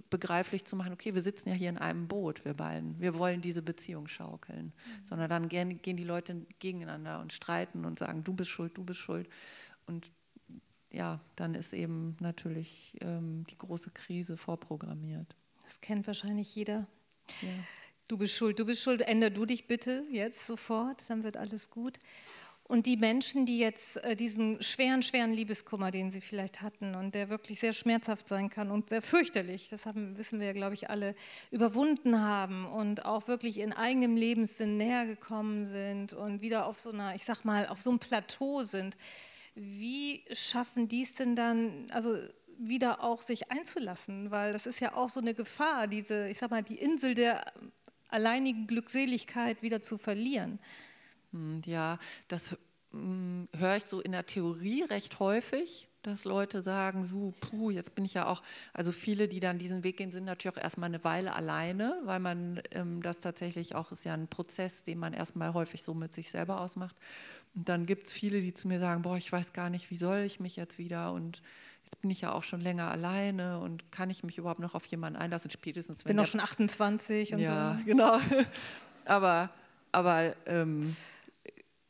begreiflich 0.08 0.64
zu 0.64 0.76
machen, 0.76 0.94
okay, 0.94 1.14
wir 1.14 1.22
sitzen 1.22 1.50
ja 1.50 1.54
hier 1.54 1.68
in 1.68 1.76
einem 1.76 2.08
Boot, 2.08 2.44
wir 2.44 2.54
beiden, 2.54 2.98
wir 3.00 3.18
wollen 3.18 3.42
diese 3.42 3.62
Beziehung 3.62 4.08
schaukeln, 4.08 4.66
mhm. 4.66 5.06
sondern 5.06 5.28
dann 5.28 5.48
gehen, 5.48 5.82
gehen 5.82 5.98
die 5.98 6.04
Leute 6.04 6.46
gegeneinander 6.58 7.20
und 7.20 7.34
streiten 7.34 7.84
und 7.84 7.98
sagen, 7.98 8.24
du 8.24 8.32
bist 8.32 8.50
schuld, 8.50 8.76
du 8.78 8.84
bist 8.84 9.00
schuld. 9.00 9.28
Und 9.86 10.10
ja, 10.90 11.20
dann 11.36 11.54
ist 11.54 11.74
eben 11.74 12.16
natürlich 12.20 12.96
ähm, 13.02 13.44
die 13.50 13.58
große 13.58 13.90
Krise 13.90 14.38
vorprogrammiert. 14.38 15.36
Das 15.64 15.80
kennt 15.80 16.06
wahrscheinlich 16.06 16.54
jeder. 16.54 16.86
Du 18.08 18.18
bist 18.18 18.34
schuld, 18.34 18.58
du 18.58 18.64
bist 18.64 18.82
schuld, 18.82 19.02
änder 19.02 19.30
du 19.30 19.46
dich 19.46 19.66
bitte 19.66 20.04
jetzt 20.10 20.46
sofort, 20.46 21.08
dann 21.08 21.22
wird 21.22 21.36
alles 21.36 21.70
gut. 21.70 21.98
Und 22.70 22.86
die 22.86 22.96
Menschen, 22.96 23.46
die 23.46 23.58
jetzt 23.58 23.96
äh, 24.04 24.14
diesen 24.14 24.62
schweren, 24.62 25.02
schweren 25.02 25.32
Liebeskummer, 25.32 25.90
den 25.90 26.12
sie 26.12 26.20
vielleicht 26.20 26.62
hatten 26.62 26.94
und 26.94 27.16
der 27.16 27.28
wirklich 27.28 27.58
sehr 27.58 27.72
schmerzhaft 27.72 28.28
sein 28.28 28.48
kann 28.48 28.70
und 28.70 28.90
sehr 28.90 29.02
fürchterlich, 29.02 29.68
das 29.68 29.86
haben, 29.86 30.16
wissen 30.16 30.38
wir 30.38 30.46
ja, 30.46 30.52
glaube 30.52 30.74
ich, 30.74 30.88
alle, 30.88 31.16
überwunden 31.50 32.20
haben 32.20 32.66
und 32.66 33.04
auch 33.04 33.26
wirklich 33.26 33.58
in 33.58 33.72
eigenem 33.72 34.16
Lebenssinn 34.16 34.76
näher 34.76 35.04
gekommen 35.04 35.64
sind 35.64 36.12
und 36.12 36.42
wieder 36.42 36.66
auf 36.66 36.78
so 36.78 36.92
einer, 36.92 37.16
ich 37.16 37.24
sag 37.24 37.44
mal, 37.44 37.66
auf 37.66 37.80
so 37.80 37.90
einem 37.90 37.98
Plateau 37.98 38.62
sind. 38.62 38.96
Wie 39.56 40.24
schaffen 40.30 40.86
die 40.86 41.02
es 41.02 41.14
denn 41.14 41.34
dann, 41.34 41.90
also 41.90 42.16
wieder 42.60 43.02
auch 43.02 43.22
sich 43.22 43.50
einzulassen, 43.50 44.30
weil 44.30 44.52
das 44.52 44.66
ist 44.66 44.80
ja 44.80 44.94
auch 44.94 45.08
so 45.08 45.20
eine 45.20 45.34
Gefahr, 45.34 45.86
diese, 45.86 46.28
ich 46.28 46.38
sag 46.38 46.50
mal, 46.50 46.62
die 46.62 46.78
Insel 46.78 47.14
der 47.14 47.52
alleinigen 48.08 48.66
Glückseligkeit 48.66 49.62
wieder 49.62 49.80
zu 49.80 49.98
verlieren. 49.98 50.58
Hm, 51.32 51.62
ja, 51.64 51.98
das 52.28 52.58
hm, 52.92 53.48
höre 53.56 53.76
ich 53.76 53.84
so 53.84 54.00
in 54.00 54.12
der 54.12 54.26
Theorie 54.26 54.82
recht 54.82 55.18
häufig, 55.20 55.88
dass 56.02 56.24
Leute 56.24 56.62
sagen, 56.62 57.06
so, 57.06 57.34
puh, 57.40 57.70
jetzt 57.70 57.94
bin 57.94 58.04
ich 58.04 58.14
ja 58.14 58.26
auch, 58.26 58.42
also 58.72 58.90
viele, 58.90 59.28
die 59.28 59.40
dann 59.40 59.58
diesen 59.58 59.84
Weg 59.84 59.98
gehen, 59.98 60.12
sind 60.12 60.24
natürlich 60.24 60.56
auch 60.56 60.62
erstmal 60.62 60.88
eine 60.88 61.04
Weile 61.04 61.34
alleine, 61.34 62.00
weil 62.04 62.20
man 62.20 62.62
ähm, 62.72 63.02
das 63.02 63.18
tatsächlich 63.18 63.74
auch 63.74 63.92
ist 63.92 64.04
ja 64.04 64.14
ein 64.14 64.28
Prozess, 64.28 64.82
den 64.82 64.98
man 64.98 65.12
erstmal 65.12 65.52
häufig 65.52 65.82
so 65.82 65.92
mit 65.94 66.14
sich 66.14 66.30
selber 66.30 66.60
ausmacht. 66.60 66.96
Und 67.54 67.68
dann 67.68 67.86
gibt 67.86 68.06
es 68.06 68.12
viele, 68.12 68.40
die 68.40 68.54
zu 68.54 68.68
mir 68.68 68.80
sagen, 68.80 69.02
boah, 69.02 69.16
ich 69.16 69.30
weiß 69.30 69.52
gar 69.52 69.70
nicht, 69.70 69.90
wie 69.90 69.96
soll 69.96 70.20
ich 70.20 70.40
mich 70.40 70.56
jetzt 70.56 70.78
wieder 70.78 71.12
und 71.12 71.42
jetzt 71.90 72.00
bin 72.00 72.10
ich 72.10 72.20
ja 72.20 72.32
auch 72.32 72.44
schon 72.44 72.60
länger 72.60 72.90
alleine 72.90 73.58
und 73.58 73.90
kann 73.90 74.10
ich 74.10 74.22
mich 74.22 74.38
überhaupt 74.38 74.60
noch 74.60 74.74
auf 74.74 74.86
jemanden 74.86 75.18
einlassen, 75.18 75.50
spätestens 75.50 76.04
wenn. 76.04 76.10
Ich 76.10 76.16
bin 76.16 76.16
doch 76.16 76.26
schon 76.26 76.40
28 76.40 77.34
und 77.34 77.40
ja, 77.40 77.76
so. 77.78 77.84
genau. 77.84 78.18
aber 79.04 79.50
aber 79.92 80.36
ähm, 80.46 80.94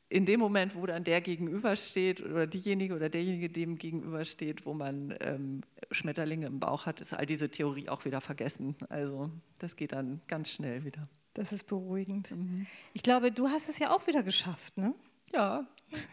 in 0.09 0.27
dem 0.27 0.41
Moment, 0.41 0.75
wo 0.75 0.87
dann 0.87 1.05
der 1.05 1.21
gegenübersteht 1.21 2.23
oder 2.23 2.47
diejenige 2.47 2.95
oder 2.95 3.09
derjenige 3.09 3.51
dem 3.51 3.77
gegenübersteht, 3.77 4.65
wo 4.65 4.75
man 4.75 5.15
ähm, 5.21 5.61
Schmetterlinge 5.91 6.47
im 6.47 6.59
Bauch 6.61 6.87
hat, 6.87 7.01
ist 7.01 7.13
all 7.13 7.27
diese 7.27 7.51
Theorie 7.51 7.89
auch 7.89 8.05
wieder 8.05 8.21
vergessen. 8.21 8.75
Also 8.89 9.31
das 9.59 9.77
geht 9.77 9.93
dann 9.93 10.21
ganz 10.27 10.51
schnell 10.51 10.85
wieder. 10.85 11.03
Das 11.35 11.53
ist 11.53 11.69
beruhigend. 11.69 12.31
Mhm. 12.31 12.67
Ich 12.93 13.03
glaube, 13.03 13.31
du 13.31 13.49
hast 13.49 13.69
es 13.69 13.79
ja 13.79 13.95
auch 13.95 14.07
wieder 14.07 14.23
geschafft, 14.23 14.77
ne? 14.79 14.95
Ja. 15.33 15.67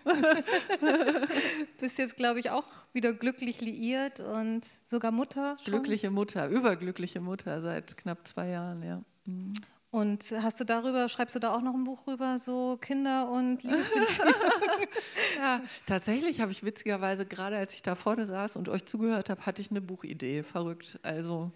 Bist 1.79 1.97
jetzt, 1.99 2.17
glaube 2.17 2.39
ich, 2.39 2.49
auch 2.49 2.65
wieder 2.93 3.13
glücklich 3.13 3.61
liiert 3.61 4.19
und 4.19 4.65
sogar 4.87 5.11
Mutter. 5.11 5.57
Schon? 5.63 5.73
Glückliche 5.73 6.09
Mutter, 6.09 6.47
überglückliche 6.47 7.21
Mutter 7.21 7.61
seit 7.61 7.97
knapp 7.97 8.27
zwei 8.27 8.49
Jahren, 8.49 8.81
ja. 8.83 9.03
Mhm. 9.25 9.53
Und 9.89 10.35
hast 10.41 10.59
du 10.59 10.65
darüber, 10.65 11.07
schreibst 11.07 11.35
du 11.35 11.39
da 11.39 11.55
auch 11.55 11.61
noch 11.61 11.73
ein 11.73 11.85
Buch 11.85 12.07
rüber, 12.07 12.37
so 12.37 12.77
Kinder 12.77 13.31
und 13.31 13.63
Liebesbeziehungen? 13.63 14.33
ja, 15.37 15.61
tatsächlich 15.85 16.41
habe 16.41 16.51
ich 16.51 16.63
witzigerweise, 16.63 17.25
gerade 17.25 17.57
als 17.57 17.73
ich 17.73 17.83
da 17.83 17.95
vorne 17.95 18.27
saß 18.27 18.57
und 18.57 18.67
euch 18.67 18.85
zugehört 18.85 19.29
habe, 19.29 19.45
hatte 19.45 19.61
ich 19.61 19.71
eine 19.71 19.79
Buchidee. 19.79 20.43
Verrückt. 20.43 20.99
Also, 21.03 21.51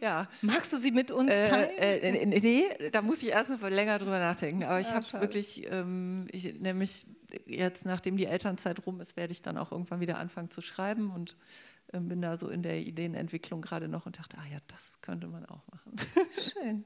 ja. 0.00 0.28
Magst 0.40 0.72
du 0.72 0.78
sie 0.78 0.92
mit 0.92 1.10
uns 1.10 1.30
äh, 1.30 1.48
teilen? 1.48 1.70
Äh, 1.78 1.98
äh, 1.98 2.26
nee, 2.26 2.90
da 2.90 3.02
muss 3.02 3.22
ich 3.22 3.28
erst 3.28 3.50
noch 3.50 3.60
länger 3.68 3.98
drüber 3.98 4.18
nachdenken. 4.18 4.64
Aber 4.64 4.80
ich 4.80 4.88
ja, 4.88 4.94
habe 4.94 5.20
wirklich, 5.20 5.70
ähm, 5.70 6.26
ich, 6.32 6.58
nämlich 6.60 7.06
jetzt, 7.44 7.84
nachdem 7.84 8.16
die 8.16 8.26
Elternzeit 8.26 8.86
rum 8.86 9.00
ist, 9.00 9.16
werde 9.16 9.32
ich 9.32 9.42
dann 9.42 9.58
auch 9.58 9.72
irgendwann 9.72 10.00
wieder 10.00 10.18
anfangen 10.18 10.50
zu 10.50 10.62
schreiben 10.62 11.10
und 11.10 11.36
äh, 11.92 12.00
bin 12.00 12.22
da 12.22 12.36
so 12.36 12.48
in 12.48 12.62
der 12.62 12.78
Ideenentwicklung 12.78 13.60
gerade 13.60 13.88
noch 13.88 14.06
und 14.06 14.18
dachte, 14.18 14.38
ah 14.38 14.46
ja, 14.50 14.58
das 14.68 15.00
könnte 15.02 15.26
man 15.26 15.44
auch 15.46 15.62
machen. 15.70 15.96
Schön. 16.30 16.84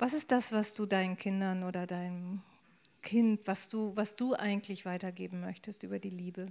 Was 0.00 0.12
ist 0.12 0.30
das, 0.30 0.52
was 0.52 0.74
du 0.74 0.86
deinen 0.86 1.16
Kindern 1.16 1.64
oder 1.64 1.84
deinem 1.84 2.40
Kind, 3.02 3.40
was 3.46 3.68
du, 3.68 3.96
was 3.96 4.14
du 4.14 4.32
eigentlich 4.32 4.86
weitergeben 4.86 5.40
möchtest 5.40 5.82
über 5.82 5.98
die 5.98 6.10
Liebe? 6.10 6.46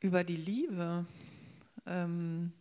Über 0.00 0.22
die 0.22 0.36
Liebe. 0.36 1.06
Ähm, 1.86 2.52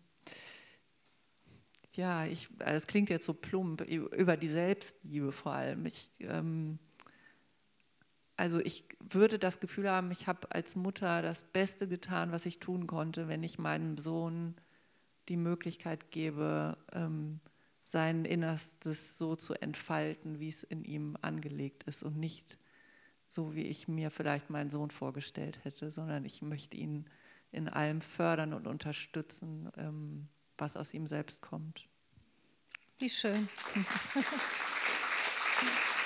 ja, 1.91 2.25
ich, 2.25 2.47
es 2.60 2.88
klingt 2.88 3.10
jetzt 3.10 3.25
so 3.25 3.34
plump, 3.34 3.82
über 3.82 4.38
die 4.38 4.47
Selbstliebe 4.47 5.34
vor 5.34 5.51
allem. 5.51 5.86
Ich, 5.86 6.10
ähm, 6.21 6.80
also 8.38 8.62
ich 8.62 8.86
würde 8.99 9.39
das 9.39 9.60
Gefühl 9.60 9.89
haben, 9.89 10.10
ich 10.12 10.25
habe 10.25 10.49
als 10.51 10.77
Mutter 10.77 11.21
das 11.21 11.43
Beste 11.43 11.89
getan, 11.89 12.32
was 12.32 12.45
ich 12.45 12.60
tun 12.60 12.88
konnte, 12.88 13.27
wenn 13.27 13.43
ich 13.43 13.60
meinem 13.60 13.97
Sohn 13.97 14.56
die 15.27 15.38
Möglichkeit 15.38 16.12
gebe, 16.12 16.77
ähm, 16.93 17.41
sein 17.91 18.23
Innerstes 18.23 19.17
so 19.17 19.36
zu 19.36 19.54
entfalten, 19.54 20.39
wie 20.39 20.47
es 20.47 20.63
in 20.63 20.86
ihm 20.86 21.17
angelegt 21.21 21.84
ist 21.84 22.04
und 22.04 22.17
nicht 22.17 22.58
so, 23.27 23.54
wie 23.54 23.63
ich 23.63 23.89
mir 23.89 24.12
vielleicht 24.12 24.49
meinen 24.49 24.69
Sohn 24.69 24.91
vorgestellt 24.91 25.60
hätte, 25.63 25.91
sondern 25.91 26.23
ich 26.23 26.41
möchte 26.41 26.77
ihn 26.77 27.10
in 27.51 27.67
allem 27.67 27.99
fördern 27.99 28.54
und 28.54 28.65
unterstützen, 28.65 29.69
ähm, 29.75 30.30
was 30.58 30.77
aus 30.77 30.93
ihm 30.93 31.06
selbst 31.06 31.41
kommt. 31.41 31.89
Wie 32.97 33.10
schön. 33.10 33.49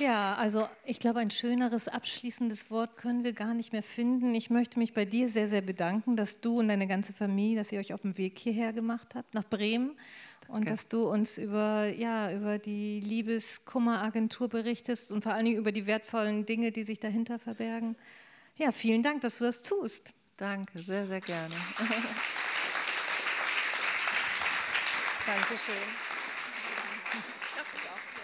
Ja, 0.00 0.34
also 0.36 0.66
ich 0.86 0.98
glaube, 0.98 1.20
ein 1.20 1.30
schöneres 1.30 1.86
abschließendes 1.86 2.70
Wort 2.70 2.96
können 2.96 3.22
wir 3.22 3.34
gar 3.34 3.52
nicht 3.52 3.74
mehr 3.74 3.82
finden. 3.82 4.34
Ich 4.34 4.48
möchte 4.48 4.78
mich 4.78 4.94
bei 4.94 5.04
dir 5.04 5.28
sehr, 5.28 5.46
sehr 5.46 5.60
bedanken, 5.60 6.16
dass 6.16 6.40
du 6.40 6.58
und 6.58 6.68
deine 6.68 6.86
ganze 6.86 7.12
Familie, 7.12 7.58
dass 7.58 7.70
ihr 7.70 7.80
euch 7.80 7.92
auf 7.92 8.00
den 8.00 8.16
Weg 8.16 8.38
hierher 8.38 8.72
gemacht 8.72 9.14
habt, 9.14 9.34
nach 9.34 9.44
Bremen. 9.44 9.98
Danke. 10.40 10.52
Und 10.52 10.70
dass 10.70 10.88
du 10.88 11.06
uns 11.06 11.36
über, 11.36 11.86
ja, 11.86 12.32
über 12.32 12.58
die 12.58 13.00
Liebeskummeragentur 13.00 14.48
berichtest 14.48 15.12
und 15.12 15.22
vor 15.22 15.32
allen 15.32 15.44
Dingen 15.44 15.58
über 15.58 15.70
die 15.70 15.86
wertvollen 15.86 16.46
Dinge, 16.46 16.72
die 16.72 16.84
sich 16.84 16.98
dahinter 16.98 17.38
verbergen. 17.38 17.94
Ja, 18.56 18.72
vielen 18.72 19.02
Dank, 19.02 19.20
dass 19.20 19.36
du 19.38 19.44
das 19.44 19.62
tust. 19.62 20.14
Danke, 20.38 20.78
sehr, 20.78 21.06
sehr 21.06 21.20
gerne. 21.20 21.54
Dankeschön. 25.26 26.09